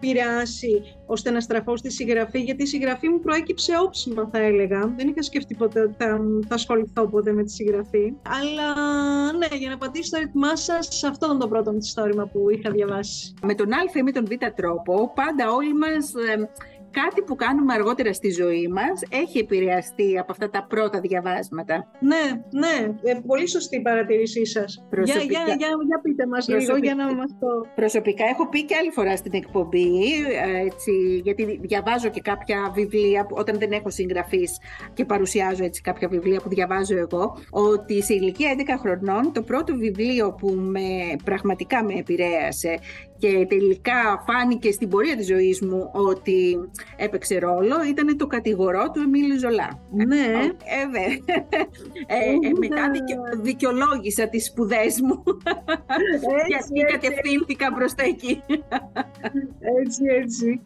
πειράσει 0.00 0.82
ώστε 1.06 1.30
να 1.30 1.40
στραφώ 1.40 1.76
στη 1.76 1.90
συγγραφή, 1.90 2.40
γιατί 2.40 2.62
η 2.62 2.66
συγγραφή 2.66 3.08
μου 3.08 3.20
προέκυψε 3.20 3.72
όψιμα 3.84 4.28
θα 4.32 4.38
έλεγα. 4.38 4.94
Δεν 4.96 5.08
είχα 5.08 5.22
σκεφτεί 5.22 5.54
ποτέ 5.54 5.80
ότι 5.80 5.94
θα, 5.98 6.20
θα 6.48 6.54
ασχοληθώ 6.54 7.08
ποτέ 7.08 7.32
με 7.32 7.42
τη 7.42 7.52
συγγραφή. 7.52 8.14
Αλλά 8.40 8.72
ναι, 9.32 9.56
για 9.58 9.68
να 9.68 9.74
απαντήσω 9.74 10.04
στο 10.04 10.18
ρυθμά 10.18 10.56
σας, 10.56 11.04
αυτό 11.04 11.26
ήταν 11.26 11.38
το 11.38 11.48
πρώτο 11.48 11.72
μυθιστόρημα 11.72 12.26
που 12.26 12.50
είχα 12.50 12.70
διαβάσει. 12.70 13.34
Με 13.42 13.54
τον 13.54 13.72
Α 13.72 13.78
ή 13.94 14.02
με 14.02 14.12
τον 14.12 14.26
Β 14.26 14.30
τρόπο, 14.54 15.12
πάντα 15.14 15.52
όλοι 15.52 15.74
μας 15.74 16.12
κάτι 17.00 17.22
που 17.22 17.34
κάνουμε 17.34 17.72
αργότερα 17.74 18.12
στη 18.12 18.30
ζωή 18.30 18.68
μας 18.68 19.02
έχει 19.22 19.38
επηρεαστεί 19.38 20.18
από 20.18 20.32
αυτά 20.32 20.50
τα 20.50 20.66
πρώτα 20.68 21.00
διαβάσματα. 21.00 21.90
Ναι, 22.00 22.24
ναι, 22.50 22.76
ε, 23.02 23.18
πολύ 23.26 23.48
σωστή 23.48 23.76
η 23.76 23.80
παρατήρησή 23.80 24.46
σας. 24.46 24.86
Προσωπικά... 24.90 25.24
Για, 25.24 25.42
για, 25.46 25.54
για, 25.54 25.68
για 25.86 26.00
πείτε 26.02 26.26
μας 26.26 26.48
λίγο 26.48 26.76
για 26.76 26.94
να 26.94 27.14
μας 27.14 27.30
το... 27.40 27.46
Προσωπικά 27.74 28.24
έχω 28.24 28.48
πει 28.48 28.64
και 28.64 28.74
άλλη 28.80 28.90
φορά 28.90 29.16
στην 29.16 29.32
εκπομπή, 29.34 29.88
ε, 30.44 30.64
έτσι, 30.66 31.20
γιατί 31.24 31.58
διαβάζω 31.62 32.08
και 32.08 32.20
κάποια 32.20 32.72
βιβλία 32.74 33.26
που, 33.26 33.34
όταν 33.38 33.58
δεν 33.58 33.72
έχω 33.72 33.90
συγγραφείς 33.90 34.58
και 34.92 35.04
παρουσιάζω 35.04 35.64
έτσι 35.64 35.80
κάποια 35.80 36.08
βιβλία 36.08 36.40
που 36.40 36.48
διαβάζω 36.48 36.96
εγώ, 36.96 37.36
ότι 37.50 38.02
σε 38.02 38.14
ηλικία 38.14 38.54
11 38.58 38.60
χρονών 38.80 39.32
το 39.32 39.42
πρώτο 39.42 39.74
βιβλίο 39.76 40.32
που 40.32 40.48
με, 40.48 41.16
πραγματικά 41.24 41.84
με 41.84 41.94
επηρέασε 41.94 42.78
και 43.22 43.46
τελικά 43.48 44.24
φάνηκε 44.26 44.72
στην 44.72 44.88
πορεία 44.88 45.16
της 45.16 45.26
ζωής 45.26 45.60
μου 45.60 45.90
ότι 45.92 46.58
έπαιξε 46.96 47.38
ρόλο 47.38 47.76
ήταν 47.88 48.16
το 48.16 48.26
κατηγορό 48.26 48.90
του 48.90 49.00
Εμίλη 49.00 49.38
Ζολά. 49.38 49.80
Ναι. 49.90 50.26
Ε, 50.64 50.86
δε. 50.92 51.34
Ε, 52.06 52.16
ε, 52.16 52.50
μετά 52.58 52.90
δικαιολόγησα 53.42 54.28
τις 54.28 54.46
σπουδές 54.46 55.00
μου 55.00 55.22
και 56.72 56.82
κατευθύνθηκα 56.92 57.72
προς 57.72 57.94
τα 57.94 58.02
εκεί. 58.02 58.42
Έτσι, 59.80 60.02
έτσι. 60.22 60.62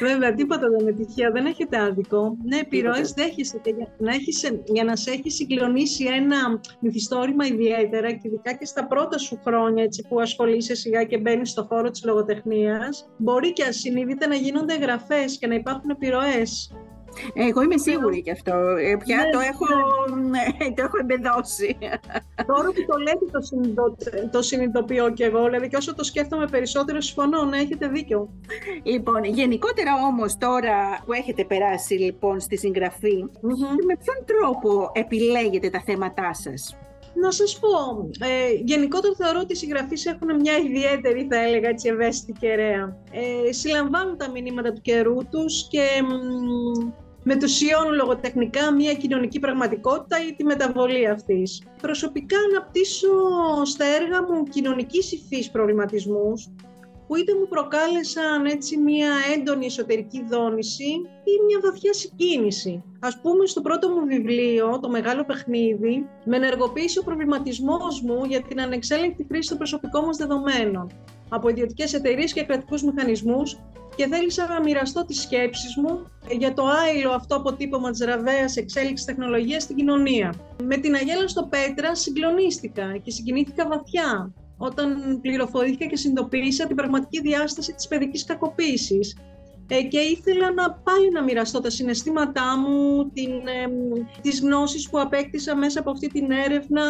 Βέβαια, 0.00 0.34
τίποτα 0.34 0.68
δεν 0.70 0.80
είναι 0.80 0.92
τυχαία, 0.92 1.30
δεν 1.30 1.46
έχετε 1.46 1.80
άδικο. 1.80 2.36
Ναι, 2.44 2.56
επιρροές 2.56 3.12
δέχεσαι 3.12 3.60
για 3.64 3.88
να, 3.98 4.14
έχεις, 4.14 4.52
για 4.64 4.84
να 4.84 4.96
σε 4.96 5.10
έχει 5.10 5.30
συγκλονίσει 5.30 6.04
ένα 6.04 6.60
μυθιστόρημα 6.80 7.46
ιδιαίτερα 7.46 8.12
και 8.12 8.20
ειδικά 8.22 8.52
και 8.52 8.64
στα 8.64 8.86
πρώτα 8.86 9.18
σου 9.18 9.40
χρόνια 9.44 9.84
έτσι, 9.84 10.06
που 10.08 10.20
ασχολείσαι 10.20 10.74
σιγά 10.74 11.04
και 11.04 11.18
μπαίνεις 11.18 11.50
στο 11.50 11.66
χώρο 11.70 11.90
της 11.92 12.04
λογοτεχνίας, 12.04 13.08
μπορεί 13.16 13.52
και 13.52 13.64
ασυνείδητα 13.64 14.26
να 14.26 14.34
γίνονται 14.34 14.76
γραφές 14.76 15.38
και 15.38 15.46
να 15.46 15.54
υπάρχουν 15.54 15.90
επιρροές. 15.90 16.72
Εγώ 17.34 17.62
είμαι 17.62 17.76
σίγουρη 17.76 18.18
γι' 18.18 18.30
αυτό. 18.30 18.52
Ε, 18.52 18.96
πια 19.04 19.16
ναι, 19.16 19.30
το, 19.30 19.38
έχω, 19.38 19.66
ναι. 20.16 20.44
το 20.76 20.82
έχω 20.82 20.96
εμπεδώσει. 21.00 21.78
Τώρα 22.46 22.68
που 22.68 22.84
το 22.86 22.98
λέτε 22.98 23.24
το, 23.32 23.40
συνειδητο, 23.40 23.96
το 24.30 24.42
συνειδητοποιώ 24.42 25.10
κι 25.10 25.22
εγώ. 25.22 25.44
Δηλαδή 25.44 25.68
και 25.68 25.76
όσο 25.76 25.94
το 25.94 26.04
σκέφτομαι 26.04 26.46
περισσότερο 26.46 27.00
συμφωνώ. 27.00 27.44
Ναι, 27.44 27.56
έχετε 27.56 27.88
δίκιο. 27.88 28.28
Λοιπόν, 28.82 29.24
γενικότερα 29.24 29.92
όμως 30.10 30.36
τώρα 30.36 31.02
που 31.06 31.12
έχετε 31.12 31.44
περάσει 31.44 31.94
λοιπόν 31.94 32.40
στη 32.40 32.56
συγγραφή, 32.56 33.24
με 33.86 33.96
ποιον 34.02 34.24
τρόπο 34.24 34.90
επιλέγετε 34.92 35.70
τα 35.70 35.82
θέματά 35.84 36.34
σας; 36.34 36.76
Να 37.14 37.30
σας 37.30 37.58
πω, 37.58 37.68
ε, 38.26 38.52
γενικότερα 38.64 39.14
θεωρώ 39.14 39.38
ότι 39.40 39.52
οι 39.52 39.56
συγγραφείς 39.56 40.06
έχουν 40.06 40.36
μια 40.40 40.56
ιδιαίτερη, 40.56 41.26
θα 41.30 41.36
έλεγα, 41.36 41.68
έτσι, 41.68 41.88
ευαίσθητη 41.88 42.38
κεραία. 42.38 42.96
Ε, 43.10 43.52
συλλαμβάνουν 43.52 44.16
τα 44.16 44.30
μηνύματα 44.30 44.72
του 44.72 44.80
καιρού 44.80 45.16
τους 45.30 45.68
και 45.68 45.82
μετουσιώνουν 47.22 47.94
λογοτεχνικά 47.94 48.72
μια 48.74 48.94
κοινωνική 48.94 49.38
πραγματικότητα 49.38 50.26
ή 50.28 50.34
τη 50.34 50.44
μεταβολή 50.44 51.08
αυτής. 51.08 51.62
Προσωπικά 51.80 52.36
αναπτύσσω 52.50 53.08
στα 53.64 53.84
έργα 53.84 54.22
μου 54.22 54.42
κοινωνικής 54.44 55.12
υφής 55.12 55.50
προβληματισμούς, 55.50 56.48
που 57.12 57.18
είτε 57.18 57.34
μου 57.34 57.48
προκάλεσαν 57.48 58.46
έτσι 58.46 58.76
μια 58.76 59.10
έντονη 59.36 59.66
εσωτερική 59.66 60.24
δόνηση 60.28 60.90
ή 61.30 61.32
μια 61.46 61.60
βαθιά 61.62 61.92
συγκίνηση. 61.92 62.82
Ας 63.00 63.20
πούμε 63.20 63.46
στο 63.46 63.60
πρώτο 63.60 63.88
μου 63.88 64.06
βιβλίο, 64.06 64.78
το 64.80 64.88
Μεγάλο 64.88 65.24
Παιχνίδι, 65.24 66.06
με 66.24 66.36
ενεργοποίησε 66.36 66.98
ο 66.98 67.02
προβληματισμός 67.02 68.00
μου 68.00 68.24
για 68.24 68.42
την 68.42 68.60
ανεξέλεγκτη 68.60 69.26
χρήση 69.28 69.48
των 69.48 69.58
προσωπικών 69.58 70.04
μας 70.04 70.16
δεδομένων 70.16 70.90
από 71.28 71.48
ιδιωτικές 71.48 71.94
εταιρείες 71.94 72.32
και 72.32 72.44
κρατικούς 72.44 72.82
μηχανισμούς 72.82 73.58
και 73.96 74.06
θέλησα 74.06 74.46
να 74.48 74.60
μοιραστώ 74.60 75.04
τις 75.04 75.20
σκέψεις 75.20 75.76
μου 75.76 76.06
για 76.38 76.52
το 76.52 76.64
άειλο 76.66 77.10
αυτό 77.10 77.36
αποτύπωμα 77.36 77.90
της 77.90 78.00
ραβαία 78.00 78.46
εξέλιξης 78.54 79.06
τεχνολογίας 79.06 79.62
στην 79.62 79.76
κοινωνία. 79.76 80.34
Με 80.62 80.76
την 80.76 80.94
Αγέλα 80.94 81.28
στο 81.28 81.42
Πέτρα 81.50 81.94
συγκλονίστηκα 81.94 82.96
και 82.96 83.10
συγκινήθηκα 83.10 83.68
βαθιά 83.68 84.32
όταν 84.64 85.18
πληροφορήθηκα 85.20 85.86
και 85.86 85.96
συνειδητοποίησα 85.96 86.66
την 86.66 86.76
πραγματική 86.76 87.20
διάσταση 87.20 87.72
της 87.72 87.88
παιδικής 87.88 88.24
κακοποίησης. 88.24 89.12
ε, 89.12 89.31
και 89.80 89.98
ήθελα 89.98 90.52
να 90.52 90.72
πάλι 90.72 91.10
να 91.12 91.22
μοιραστώ 91.22 91.60
τα 91.60 91.70
συναισθήματά 91.70 92.58
μου, 92.58 93.10
την, 93.12 93.30
ε, 93.30 93.68
τις 94.20 94.40
γνώσεις 94.40 94.90
που 94.90 95.00
απέκτησα 95.00 95.56
μέσα 95.56 95.80
από 95.80 95.90
αυτή 95.90 96.08
την 96.08 96.30
έρευνα 96.30 96.82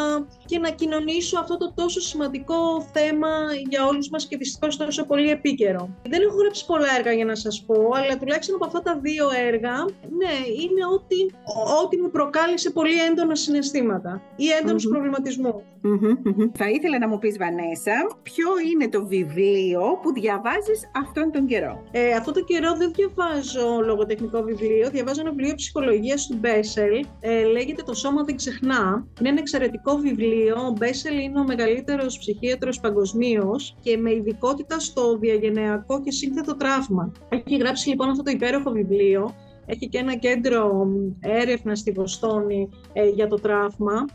και 0.45 0.59
να 0.59 0.71
κοινωνήσω 0.71 1.39
αυτό 1.39 1.57
το 1.57 1.73
τόσο 1.75 2.01
σημαντικό 2.01 2.87
θέμα 2.93 3.29
για 3.69 3.87
όλους 3.87 4.09
μας 4.09 4.27
και 4.27 4.37
δυστυχώς 4.37 4.77
τόσο 4.77 5.07
πολύ 5.07 5.31
επίκαιρο. 5.31 5.89
Δεν 6.09 6.23
έχω 6.23 6.37
γράψει 6.37 6.67
πολλά 6.67 6.97
έργα 6.99 7.13
για 7.13 7.25
να 7.25 7.35
σας 7.35 7.65
πω, 7.67 7.91
αλλά 7.95 8.19
τουλάχιστον 8.19 8.55
από 8.55 8.67
αυτά 8.67 8.81
τα 8.83 8.99
δύο 9.03 9.27
έργα, 9.47 9.75
ναι, 10.21 10.35
είναι 10.63 10.87
ότι, 10.93 11.35
ότι 11.85 12.01
μου 12.01 12.11
προκάλεσε 12.11 12.71
πολύ 12.71 13.01
έντονα 13.11 13.35
συναισθήματα 13.35 14.23
ή 14.37 14.45
έντονους 14.61 14.87
προβληματισμούς. 14.89 15.63
Θα 16.53 16.71
ήθελα 16.71 16.99
να 16.99 17.09
μου 17.09 17.19
πεις, 17.19 17.39
Βανέσα, 17.39 17.93
ποιο 18.23 18.49
είναι 18.73 18.89
το 18.89 19.07
βιβλίο 19.07 19.99
που 20.03 20.13
διαβάζεις 20.13 20.91
αυτόν 21.05 21.33
τον 21.33 21.47
καιρό; 21.47 21.83
Ε, 21.91 22.13
αυτόν 22.13 22.35
τον 22.35 22.45
καιρό 22.45 22.72
δεν 22.77 22.93
διαβάζω 22.93 23.81
λογοτεχνικό 23.85 24.43
βιβλίο, 24.43 24.91
διαβάζω 24.91 25.21
ένα 25.21 25.31
βιβλίο 25.31 25.55
ψυχολογίας 25.55 26.27
του 26.27 26.37
Μπέσελ. 26.41 27.05
Ε, 27.21 27.45
λέγεται 27.45 27.83
Το 27.83 27.95
Σώμα 27.95 28.25
Δεν 28.25 28.37
Ξεχνά. 28.37 29.07
Είναι 29.21 29.29
ένα 29.29 29.39
εξαιρετικό 29.39 29.97
βιβλίο. 29.97 30.57
Ο 30.69 30.73
Μπέσελ 30.79 31.19
είναι 31.19 31.41
ο 31.41 31.45
μεγαλύτερος 31.45 32.19
ψυχίατρος 32.19 32.81
παγκοσμίως 32.81 33.77
και 33.81 33.97
με 33.97 34.13
ειδικότητα 34.13 34.81
στο 34.81 35.19
διαγενειακό 35.19 36.01
και 36.01 36.11
σύνθετο 36.11 36.57
τραύμα. 36.57 37.13
Έχει 37.29 37.57
γράψει 37.57 37.89
λοιπόν 37.89 38.09
αυτό 38.09 38.23
το 38.23 38.31
υπέροχο 38.31 38.71
βιβλίο. 38.71 39.35
Έχει 39.67 39.89
και 39.89 39.99
ένα 39.99 40.17
κέντρο 40.17 40.87
έρευνα 41.21 41.75
στη 41.75 41.91
Βοστόνη 41.91 42.69
ε, 42.93 43.09
για 43.09 43.27
το 43.27 43.37
τραύμα 43.37 44.07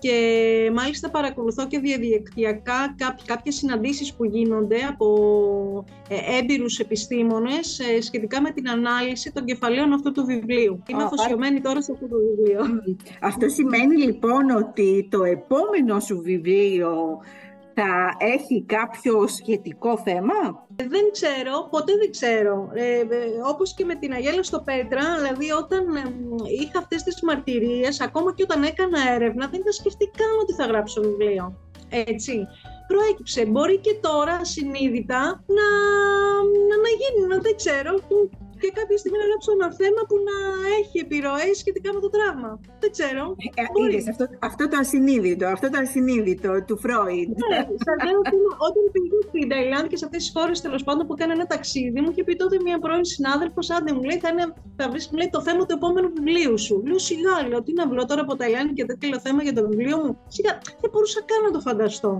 και 0.00 0.70
μάλιστα 0.74 1.10
παρακολουθώ 1.10 1.66
και 1.66 1.78
διαδικτυακά 1.78 2.94
κάποιες 3.24 3.54
συναντήσεις 3.54 4.14
που 4.14 4.24
γίνονται 4.24 4.76
από 4.88 5.06
ε, 6.08 6.38
έμπειρους 6.38 6.78
επιστήμονες 6.78 7.78
ε, 7.78 8.00
σχετικά 8.00 8.40
με 8.40 8.50
την 8.50 8.68
ανάλυση 8.68 9.32
των 9.32 9.44
κεφαλαίων 9.44 9.92
αυτού 9.92 10.12
του 10.12 10.24
βιβλίου. 10.24 10.82
Είμαι 10.86 11.02
αφοσιωμένη 11.02 11.60
τώρα 11.60 11.82
σε 11.82 11.92
αυτό 11.92 12.08
το 12.08 12.16
βιβλίο. 12.16 12.82
Αυτό 13.20 13.48
σημαίνει 13.48 13.96
λοιπόν 13.96 14.50
ότι 14.50 15.08
το 15.10 15.24
επόμενο 15.24 16.00
σου 16.00 16.20
βιβλίο 16.20 17.20
θα 17.74 18.16
έχει 18.18 18.64
κάποιο 18.66 19.26
σχετικό 19.26 19.98
θέμα; 19.98 20.66
Δεν 20.88 21.10
ξέρω, 21.12 21.68
ποτέ 21.70 21.92
δεν 21.96 22.10
ξέρω. 22.10 22.70
Ε, 22.74 22.98
ε, 22.98 23.06
όπως 23.46 23.74
και 23.74 23.84
με 23.84 23.94
την 23.94 24.12
Αγέλα 24.12 24.42
στο 24.42 24.60
Πέτρα, 24.60 25.02
δηλαδή 25.18 25.50
όταν 25.50 25.84
είχα 26.60 26.78
αυτές 26.78 27.02
τις 27.02 27.22
μαρτυρίες, 27.22 28.00
ακόμα 28.00 28.34
και 28.34 28.42
όταν 28.42 28.62
έκανα 28.62 28.98
έρευνα, 29.14 29.48
δεν 29.48 29.62
θα 29.64 29.72
σκεφτεί 29.72 30.10
καν 30.16 30.38
ότι 30.42 30.52
θα 30.52 30.66
γράψω 30.66 31.00
βιβλίο. 31.00 31.56
Έτσι. 31.90 32.46
Προέκυψε. 32.86 33.46
Μπορεί 33.46 33.78
και 33.78 33.98
τώρα 34.00 34.44
συνείδητα 34.44 35.20
να, 35.46 35.66
να, 36.68 36.76
να 36.84 36.90
γίνει, 37.00 37.40
δεν 37.42 37.56
ξέρω 37.56 38.00
και 38.62 38.70
κάποια 38.78 38.98
στιγμή 39.02 39.18
να 39.22 39.26
γράψω 39.30 39.50
ένα 39.58 39.68
θέμα 39.80 40.02
που 40.08 40.16
να 40.28 40.36
έχει 40.78 40.96
επιρροές 41.06 41.54
σχετικά 41.62 41.88
με 41.96 42.00
το 42.04 42.10
τραύμα. 42.16 42.50
Δεν 42.82 42.90
ξέρω. 42.96 43.24
Ε, 43.60 43.64
είδες, 43.80 44.04
αυτό, 44.12 44.24
αυτό 44.48 44.62
το 44.70 44.76
ασυνείδητο, 44.84 45.46
αυτό 45.56 45.66
το 45.72 45.78
ασυνείδητο 45.84 46.50
του 46.66 46.76
Φρόιντ. 46.84 47.30
Ναι, 47.50 47.60
σα 47.86 47.92
λέω 48.06 48.18
ότι 48.24 48.36
όταν 48.66 48.82
πήγα 48.94 49.18
στην 49.28 49.48
Ταϊλάνδη 49.50 49.88
και 49.92 49.98
σε 50.00 50.04
αυτές 50.08 50.20
τις 50.22 50.32
χώρες 50.36 50.56
τέλος 50.66 50.82
πάντων 50.86 51.02
που 51.06 51.14
έκανα 51.16 51.32
ένα 51.38 51.46
ταξίδι, 51.54 51.98
μου 52.02 52.10
είχε 52.12 52.22
πει 52.26 52.34
τότε 52.42 52.56
μια 52.66 52.78
πρώην 52.84 53.06
συνάδελφος, 53.14 53.70
άντε 53.76 53.90
μου 53.94 54.02
λέει, 54.08 54.18
θα, 54.24 54.28
είναι, 54.32 54.46
θα 54.78 54.84
βρεις 54.90 55.04
λέει, 55.18 55.28
το 55.36 55.40
θέμα 55.46 55.62
του 55.66 55.74
επόμενου 55.78 56.08
βιβλίου 56.16 56.58
σου. 56.58 56.74
Λέω 56.86 56.98
σιγά, 57.08 57.34
λέω, 57.48 57.60
τι 57.62 57.72
να 57.72 57.84
βρω 57.90 58.02
τώρα 58.10 58.20
από 58.26 58.36
Ταϊλάνδη 58.36 58.72
και 58.78 58.84
τέτοιο 58.84 59.20
θέμα 59.26 59.40
για 59.42 59.54
το 59.58 59.62
βιβλίο 59.68 59.96
μου. 60.02 60.12
Σιγά, 60.34 60.52
δεν 60.80 60.90
μπορούσα 60.92 61.20
καν 61.30 61.40
να 61.46 61.50
το 61.50 61.60
φανταστώ. 61.60 62.12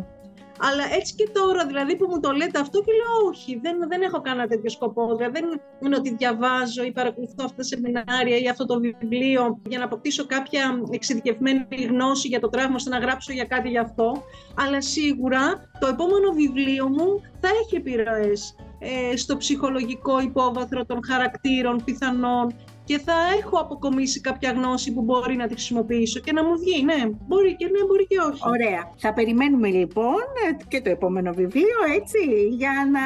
Αλλά 0.68 0.84
έτσι 0.98 1.14
και 1.14 1.28
τώρα, 1.32 1.66
δηλαδή 1.66 1.96
που 1.96 2.06
μου 2.10 2.20
το 2.20 2.30
λέτε 2.30 2.58
αυτό 2.60 2.78
και 2.80 2.92
λέω 2.92 3.28
όχι, 3.28 3.60
δεν, 3.62 3.76
δεν 3.88 4.02
έχω 4.02 4.20
κανένα 4.20 4.46
τέτοιο 4.46 4.70
σκοπό. 4.70 5.16
Δηλαδή 5.16 5.32
δεν 5.40 5.60
είναι 5.84 5.96
ότι 5.96 6.14
διαβάζω 6.14 6.82
ή 6.84 6.92
παρακολουθώ 6.92 7.44
αυτά 7.44 7.56
τα 7.56 7.62
σεμινάρια 7.62 8.36
ή 8.36 8.48
αυτό 8.48 8.66
το 8.66 8.80
βιβλίο 8.80 9.60
για 9.68 9.78
να 9.78 9.84
αποκτήσω 9.84 10.26
κάποια 10.26 10.80
εξειδικευμένη 10.90 11.66
γνώση 11.88 12.28
για 12.28 12.40
το 12.40 12.48
τραύμα, 12.48 12.74
ώστε 12.74 12.90
να 12.90 12.98
γράψω 12.98 13.32
για 13.32 13.44
κάτι 13.44 13.68
γι' 13.68 13.78
αυτό. 13.78 14.22
Αλλά 14.56 14.80
σίγουρα 14.80 15.70
το 15.80 15.86
επόμενο 15.86 16.30
βιβλίο 16.32 16.88
μου 16.88 17.20
θα 17.40 17.48
έχει 17.62 17.76
επιρροές 17.76 18.54
ε, 18.78 19.16
στο 19.16 19.36
ψυχολογικό 19.36 20.20
υπόβαθρο 20.20 20.84
των 20.84 20.98
χαρακτήρων 21.06 21.82
πιθανών 21.84 22.54
και 22.90 22.98
θα 22.98 23.18
έχω 23.40 23.56
αποκομίσει 23.56 24.20
κάποια 24.20 24.50
γνώση 24.50 24.92
που 24.92 25.02
μπορεί 25.02 25.36
να 25.36 25.46
τη 25.46 25.52
χρησιμοποιήσω 25.54 26.20
και 26.20 26.32
να 26.32 26.44
μου 26.44 26.54
βγει. 26.58 26.84
Ναι, 26.84 27.00
μπορεί 27.28 27.56
και 27.56 27.64
ναι, 27.64 27.84
μπορεί 27.86 28.06
και 28.06 28.18
όχι. 28.30 28.42
Ωραία. 28.54 28.92
Θα 28.96 29.12
περιμένουμε 29.12 29.68
λοιπόν 29.68 30.24
και 30.68 30.80
το 30.80 30.90
επόμενο 30.90 31.32
βιβλίο, 31.32 31.80
έτσι, 31.98 32.18
για 32.50 32.72
να 32.94 33.04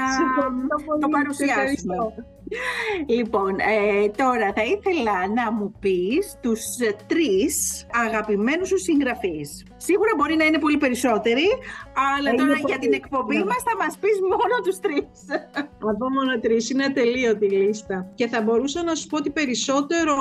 το 1.01 1.09
παρουσιάσουμε. 1.09 1.97
Λοιπόν, 3.07 3.53
ε, 3.59 4.09
τώρα 4.09 4.53
θα 4.57 4.63
ήθελα 4.63 5.17
να 5.35 5.53
μου 5.53 5.75
πεις 5.81 6.39
τους 6.43 6.61
τρεις 7.07 7.87
αγαπημένους 8.07 8.69
σου 8.69 8.79
συγγραφείς. 8.79 9.65
Σίγουρα 9.77 10.11
μπορεί 10.17 10.37
να 10.37 10.45
είναι 10.45 10.59
πολύ 10.59 10.77
περισσότεροι, 10.77 11.47
αλλά 12.17 12.31
ε, 12.31 12.35
τώρα 12.35 12.57
για 12.67 12.79
την 12.79 12.93
εκπομπή 12.93 13.37
ναι. 13.37 13.45
μας 13.45 13.63
θα 13.69 13.77
μας 13.79 13.99
πεις 13.99 14.17
μόνο 14.21 14.55
τους 14.65 14.79
τρεις. 14.79 15.07
Από 15.93 16.11
μόνο 16.11 16.41
τρεις, 16.41 16.71
είναι 16.71 16.85
ατελείωτη 16.85 17.49
λίστα. 17.51 18.13
Και 18.15 18.27
θα 18.27 18.43
μπορούσα 18.43 18.83
να 18.83 18.95
σου 18.95 19.07
πω 19.07 19.17
ότι 19.17 19.31
περισσότερο 19.31 20.15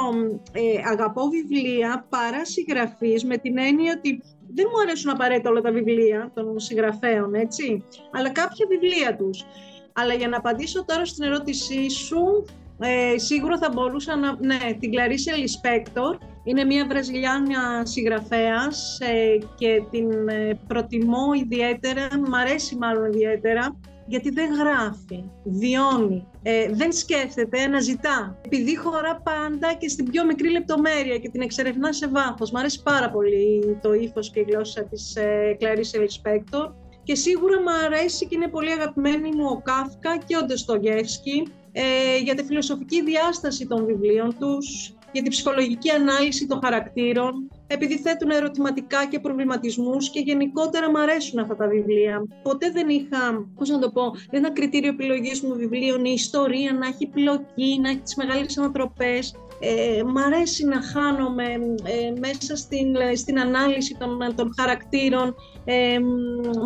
ε, 0.52 0.62
αγαπώ 0.92 1.28
βιβλία 1.28 2.06
παρά 2.10 2.46
συγγραφείς 2.46 3.26
με 3.26 3.38
την 3.38 3.58
έννοια 3.58 3.94
ότι 3.98 4.22
δεν 4.56 4.66
μου 4.72 4.80
αρέσουν 4.82 5.12
απαραίτητα 5.12 5.50
όλα 5.50 5.62
τα 5.62 5.72
βιβλία 5.72 6.32
των 6.34 6.60
συγγραφέων, 6.60 7.34
έτσι, 7.34 7.86
αλλά 8.12 8.30
κάποια 8.30 8.66
βιβλία 8.70 9.16
τους. 9.16 9.46
Αλλά 9.94 10.14
για 10.14 10.28
να 10.28 10.38
απαντήσω 10.38 10.86
τώρα 10.86 11.06
στην 11.06 11.24
ερώτησή 11.24 11.90
σου, 11.90 12.46
ε, 12.80 13.18
σίγουρα 13.18 13.58
θα 13.58 13.70
μπορούσα 13.74 14.16
να... 14.16 14.38
Ναι, 14.40 14.58
την 14.80 14.92
Clarice 14.94 15.40
Lispector. 15.40 16.18
Είναι 16.44 16.64
μια 16.64 16.86
Βραζιλιάνια 16.86 17.86
συγγραφέας 17.86 19.00
ε, 19.00 19.38
και 19.56 19.84
την 19.92 20.28
ε, 20.28 20.60
προτιμώ 20.68 21.34
ιδιαίτερα, 21.44 22.08
μου 22.18 22.38
αρέσει 22.38 22.76
μάλλον 22.76 23.12
ιδιαίτερα, 23.12 23.80
γιατί 24.08 24.30
δεν 24.30 24.50
γράφει, 24.54 25.24
βιώνει, 25.44 26.28
ε, 26.44 26.70
δεν 26.72 26.92
σκέφτεται, 26.92 27.62
αναζητά. 27.62 28.40
Επειδή 28.46 28.78
χωρά 28.78 29.22
πάντα 29.24 29.74
και 29.74 29.90
στην 29.90 30.10
πιο 30.10 30.26
μικρή 30.26 30.52
λεπτομέρεια 30.52 31.18
και 31.18 31.30
την 31.30 31.42
εξερευνά 31.42 31.94
σε 31.94 32.08
βάθος. 32.08 32.52
Μ' 32.52 32.58
αρέσει 32.58 32.82
πάρα 32.84 33.10
πολύ 33.10 33.78
το 33.82 33.94
ύφος 33.94 34.32
και 34.32 34.40
η 34.40 34.46
γλώσσα 34.50 34.84
της 34.84 35.16
ε, 35.16 35.58
Clarice 35.60 36.00
Lispector 36.00 36.72
και 37.04 37.16
σίγουρα 37.16 37.62
μου 37.62 37.86
αρέσει 37.86 38.26
και 38.28 38.36
είναι 38.36 38.48
πολύ 38.48 38.72
αγαπημένη 38.72 39.30
μου 39.36 39.46
ο 39.50 39.62
Κάφκα 39.62 40.18
και 40.18 40.38
ο 40.38 40.46
Ντεστογεύσκη 40.46 41.48
ε, 41.72 42.18
για 42.18 42.36
τη 42.36 42.44
φιλοσοφική 42.44 43.04
διάσταση 43.04 43.68
των 43.68 43.86
βιβλίων 43.86 44.36
τους, 44.40 44.94
για 45.14 45.22
τη 45.22 45.30
ψυχολογική 45.30 45.90
ανάλυση 45.90 46.48
των 46.48 46.60
χαρακτήρων, 46.64 47.50
επειδή 47.68 47.98
θέτουν 47.98 48.30
ερωτηματικά 48.30 49.06
και 49.06 49.20
προβληματισμούς 49.20 50.10
και 50.10 50.20
γενικότερα 50.20 50.90
μου 50.90 51.00
αρέσουν 51.00 51.40
αυτά 51.40 51.56
τα 51.56 51.68
βιβλία. 51.68 52.24
Ποτέ 52.44 52.72
δεν 52.72 52.90
είχα, 52.90 53.48
πώς 53.56 53.70
να 53.70 53.80
το 53.80 53.90
πω, 53.92 54.12
δεν 54.32 54.44
ένα 54.44 54.54
κριτήριο 54.54 54.90
επιλογής 54.90 55.42
μου 55.42 55.56
βιβλίων, 55.56 56.06
η 56.06 56.12
ιστορία 56.16 56.74
να 56.74 56.88
έχει 56.88 57.08
πλοκή, 57.08 57.80
να 57.82 57.90
έχει 57.90 58.00
τις 58.00 58.16
μεγάλες 58.16 58.58
ανατροπές. 58.58 59.36
Ε, 59.60 60.04
μ' 60.04 60.18
αρέσει 60.18 60.66
να 60.66 60.82
χάνομαι 60.82 61.48
ε, 61.84 62.20
μέσα 62.20 62.56
στην, 62.56 62.96
στην 63.16 63.40
ανάλυση 63.40 63.98
των, 64.00 64.36
των 64.36 64.54
χαρακτήρων. 64.60 65.36
Ε, 65.66 66.00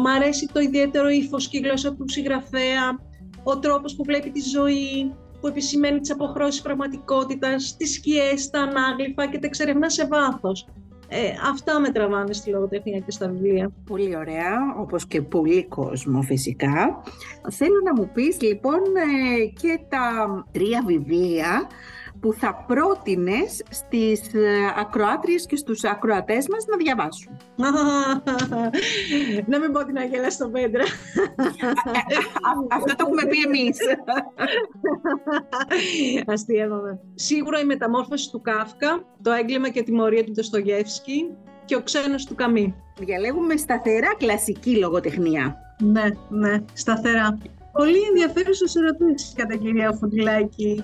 μ' 0.04 0.08
αρέσει 0.08 0.50
το 0.54 0.60
ιδιαίτερο 0.60 1.10
ύφος 1.10 1.48
και 1.48 1.58
η 1.58 1.62
γλώσσα 1.62 1.94
του 1.96 2.10
συγγραφέα, 2.10 3.00
ο 3.44 3.60
τρόπος 3.60 3.96
που 3.96 4.04
βλέπει 4.04 4.30
τη 4.30 4.42
ζωή, 4.42 5.12
που 5.42 5.48
επισημαίνει 5.48 6.00
τις 6.00 6.12
αποχρώσεις 6.12 6.62
πραγματικότητας, 6.62 7.76
τις 7.78 7.94
σκιές, 7.94 8.50
τα 8.50 8.60
ανάγλυφα 8.60 9.28
και 9.28 9.40
τα 9.40 9.48
εξερευνά 9.48 9.90
σε 9.90 10.08
βάθος. 10.08 10.68
Ε, 11.10 11.30
αυτά 11.50 11.80
με 11.80 11.90
τραβάνε 11.90 12.34
στη 12.34 12.50
λογοτεχνία 12.50 13.00
και 13.00 13.12
στα 13.12 13.28
βιβλία. 13.28 13.72
Πολύ 13.86 14.16
ωραία, 14.18 14.58
όπως 14.78 15.08
και 15.08 15.22
πολύ 15.22 15.66
κόσμο 15.66 16.22
φυσικά. 16.22 17.04
Θέλω 17.52 17.82
να 17.86 17.94
μου 17.94 18.10
πεις 18.14 18.42
λοιπόν 18.42 18.80
ε, 18.80 19.46
και 19.46 19.80
τα 19.90 20.46
τρία 20.52 20.84
βιβλία 20.86 21.68
που 22.20 22.34
θα 22.34 22.66
πρότεινες 22.68 23.64
στις 23.70 24.34
ε, 24.34 24.74
ακροάτριες 24.78 25.46
και 25.46 25.56
στους 25.56 25.84
ακροατές 25.84 26.48
μας 26.48 26.66
να 26.66 26.78
διαβάσουν. 26.78 27.38
να 29.52 29.60
μην 29.60 29.72
πω 29.72 29.86
την 29.86 29.98
Αγγέλα 29.98 30.30
στο 30.30 30.50
Πέντρα. 30.50 30.84
Αυτό 32.76 32.96
το 32.96 33.06
έχουμε 33.08 33.22
πει 33.30 33.38
εμείς. 33.42 33.78
Αστείευαμε. 36.34 37.00
Σίγουρα 37.16 37.60
η 37.60 37.66
μεταμόρφωση 37.66 38.32
του 38.32 38.42
Κάφκα, 38.42 39.06
το 39.22 39.32
έγκλημα 39.32 39.70
και 39.70 39.84
τιμωρία 39.84 40.24
του 40.24 40.32
Ντοστογεύσκη 40.32 41.36
και 41.66 41.76
ο 41.76 41.82
ξένος 41.82 42.26
του 42.26 42.36
Καμί. 42.36 42.76
Διαλέγουμε 43.00 43.56
σταθερά 43.56 44.16
κλασική 44.18 44.78
λογοτεχνία. 44.78 45.56
Ναι, 45.80 46.04
ναι, 46.30 46.64
σταθερά. 46.74 47.38
Πολύ 47.72 48.02
ενδιαφέρουσες 48.10 48.76
ερωτήσεις 48.76 49.34
κατά 49.36 49.56
κυρία 49.56 49.92
Φωτιλάκη. 49.92 50.84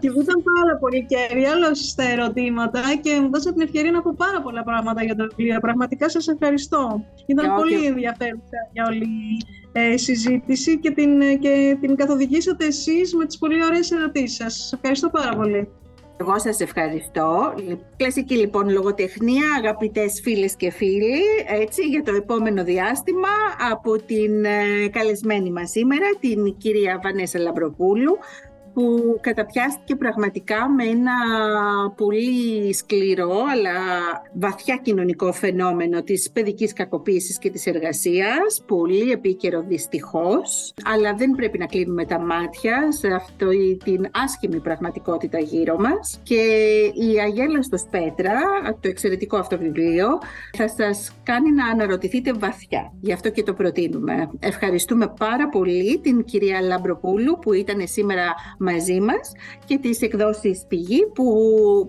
Και 0.00 0.06
ήταν 0.06 0.42
πάρα 0.42 0.76
πολύ 0.80 1.06
κέρια 1.06 1.74
στα 1.74 2.04
ερωτήματα 2.04 2.80
και 3.00 3.20
μου 3.20 3.30
δώσατε 3.30 3.52
την 3.52 3.62
ευκαιρία 3.62 3.90
να 3.90 4.02
πω 4.02 4.14
πάρα 4.16 4.42
πολλά 4.42 4.62
πράγματα 4.62 5.04
για 5.04 5.14
το 5.14 5.26
βιβλίο. 5.28 5.60
Πραγματικά 5.60 6.08
σας 6.08 6.28
ευχαριστώ. 6.28 7.04
Ήταν 7.26 7.54
πολύ 7.54 7.86
ενδιαφέρουσα 7.86 8.58
για 8.72 8.84
όλη 8.86 9.04
η 9.04 9.38
ε, 9.72 9.96
συζήτηση 9.96 10.78
και 10.78 10.90
την, 10.90 11.38
και 11.38 11.76
την 11.80 11.96
καθοδηγήσατε 11.96 12.66
εσείς 12.66 13.14
με 13.14 13.24
τις 13.26 13.38
πολύ 13.38 13.64
ωραίες 13.64 13.90
ερωτήσεις 13.90 14.36
σας. 14.36 14.54
Σας 14.54 14.72
ευχαριστώ 14.72 15.08
πάρα 15.08 15.36
πολύ. 15.36 15.68
Εγώ 16.20 16.38
σας 16.38 16.60
ευχαριστώ. 16.60 17.54
Κλασική 17.96 18.34
λοιπόν 18.36 18.70
λογοτεχνία, 18.70 19.44
αγαπητές 19.58 20.20
φίλες 20.22 20.56
και 20.56 20.70
φίλοι, 20.70 21.18
έτσι, 21.60 21.82
για 21.82 22.02
το 22.02 22.14
επόμενο 22.14 22.64
διάστημα 22.64 23.28
από 23.70 23.96
την 23.96 24.44
ε, 24.44 24.88
καλεσμένη 24.90 25.50
μας 25.50 25.70
σήμερα, 25.70 26.06
την 26.20 26.56
κυρία 26.56 27.00
Βανέσα 27.02 27.38
Λαμπροπούλου, 27.38 28.18
που 28.74 29.18
καταπιάστηκε 29.20 29.96
πραγματικά 29.96 30.68
με 30.68 30.84
ένα 30.84 31.12
πολύ 31.96 32.74
σκληρό 32.74 33.36
αλλά 33.52 33.80
βαθιά 34.32 34.76
κοινωνικό 34.82 35.32
φαινόμενο 35.32 36.02
της 36.02 36.30
παιδικής 36.30 36.72
κακοποίησης 36.72 37.38
και 37.38 37.50
της 37.50 37.66
εργασίας, 37.66 38.62
πολύ 38.66 39.10
επίκαιρο 39.10 39.62
δυστυχώς, 39.62 40.74
αλλά 40.84 41.14
δεν 41.14 41.30
πρέπει 41.30 41.58
να 41.58 41.66
κλείνουμε 41.66 42.04
τα 42.04 42.18
μάτια 42.18 42.92
σε 42.92 43.08
αυτό 43.08 43.48
την 43.84 44.06
άσχημη 44.10 44.60
πραγματικότητα 44.60 45.38
γύρω 45.38 45.78
μας 45.78 46.20
και 46.22 46.42
η 46.94 47.20
Αγέλα 47.20 47.62
στο 47.62 47.78
Σπέτρα, 47.78 48.40
το 48.80 48.88
εξαιρετικό 48.88 49.36
αυτό 49.36 49.58
βιβλίο, 49.58 50.06
θα 50.56 50.68
σας 50.68 51.12
κάνει 51.22 51.52
να 51.52 51.66
αναρωτηθείτε 51.66 52.32
βαθιά. 52.32 52.92
Γι' 53.00 53.12
αυτό 53.12 53.30
και 53.30 53.42
το 53.42 53.54
προτείνουμε. 53.54 54.30
Ευχαριστούμε 54.38 55.14
πάρα 55.18 55.48
πολύ 55.48 55.98
την 55.98 56.24
κυρία 56.24 56.60
Λαμπροπούλου 56.60 57.38
που 57.38 57.52
ήταν 57.52 57.82
σήμερα 57.84 58.34
μαζί 58.60 59.00
μας 59.00 59.32
και 59.64 59.78
τις 59.78 60.00
εκδόσεις 60.00 60.64
Πηγή 60.68 61.06
που 61.14 61.26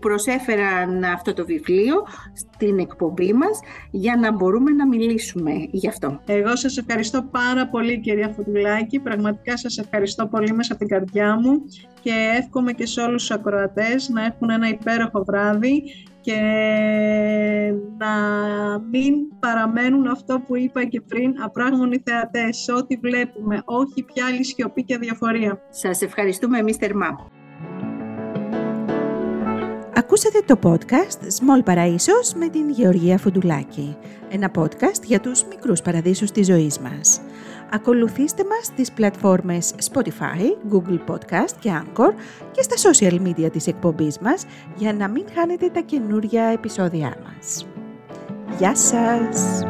προσέφεραν 0.02 1.04
αυτό 1.04 1.34
το 1.34 1.46
βιβλίο 1.46 1.96
στην 2.34 2.80
εκπομπή 2.80 3.34
μας 3.34 3.60
για 3.92 4.16
να 4.16 4.32
μπορούμε 4.32 4.72
να 4.72 4.88
μιλήσουμε 4.88 5.52
γι' 5.72 5.88
αυτό. 5.88 6.20
Εγώ 6.26 6.56
σας 6.56 6.78
ευχαριστώ 6.78 7.28
πάρα 7.32 7.68
πολύ 7.68 8.00
κυρία 8.00 8.34
Φωτουλάκη, 8.36 9.00
πραγματικά 9.00 9.58
σας 9.58 9.78
ευχαριστώ 9.78 10.28
πολύ 10.28 10.54
μέσα 10.54 10.74
από 10.74 10.86
την 10.86 10.98
καρδιά 10.98 11.40
μου 11.40 11.62
και 12.02 12.12
εύχομαι 12.38 12.72
και 12.72 12.86
σε 12.86 13.02
όλους 13.02 13.22
τους 13.22 13.32
ακροατές 13.32 14.10
να 14.10 14.26
έχουν 14.26 14.50
ένα 14.50 14.68
υπέροχο 14.68 15.24
βράδυ 15.24 15.84
και 16.22 16.40
να 17.98 18.10
μην 18.92 19.14
παραμένουν 19.40 20.08
αυτό 20.08 20.40
που 20.48 20.58
είπα 20.58 20.86
και 20.86 21.02
πριν, 21.02 21.34
απράγμονοι 21.44 22.02
θεατές, 22.06 22.70
ό,τι 22.78 22.96
βλέπουμε, 22.96 23.62
όχι 23.66 24.04
πια 24.04 24.26
άλλη 24.26 24.46
σιωπή 24.46 24.84
και 24.84 24.98
διαφορία. 24.98 25.62
Σας 25.70 26.02
ευχαριστούμε 26.02 26.58
εμείς 26.58 26.76
θερμά. 26.76 27.30
Ακούσατε 29.96 30.42
το 30.46 30.60
podcast 30.64 31.22
Small 31.22 31.74
Παραΐσος 31.74 32.34
με 32.36 32.50
την 32.50 32.70
Γεωργία 32.70 33.18
Φουντουλάκη. 33.18 33.98
Ένα 34.30 34.52
podcast 34.56 35.04
για 35.06 35.20
τους 35.20 35.46
μικρούς 35.46 35.82
παραδείσους 35.82 36.32
της 36.32 36.46
ζωής 36.48 36.80
μας. 36.80 37.22
Ακολουθήστε 37.74 38.44
μας 38.44 38.66
στις 38.66 38.92
πλατφόρμες 38.92 39.74
Spotify, 39.92 40.74
Google 40.74 41.00
Podcast 41.08 41.52
και 41.60 41.82
Anchor 41.84 42.14
και 42.52 42.62
στα 42.62 42.92
social 42.92 43.22
media 43.28 43.52
της 43.52 43.68
εκπομπής 43.68 44.20
μας 44.20 44.46
για 44.76 44.94
να 44.94 45.08
μην 45.08 45.26
χάνετε 45.34 45.70
τα 45.70 45.80
καινούργια 45.80 46.44
επεισόδια 46.44 47.16
μας. 47.24 47.66
Γεια 48.58 48.76
σας! 48.76 49.64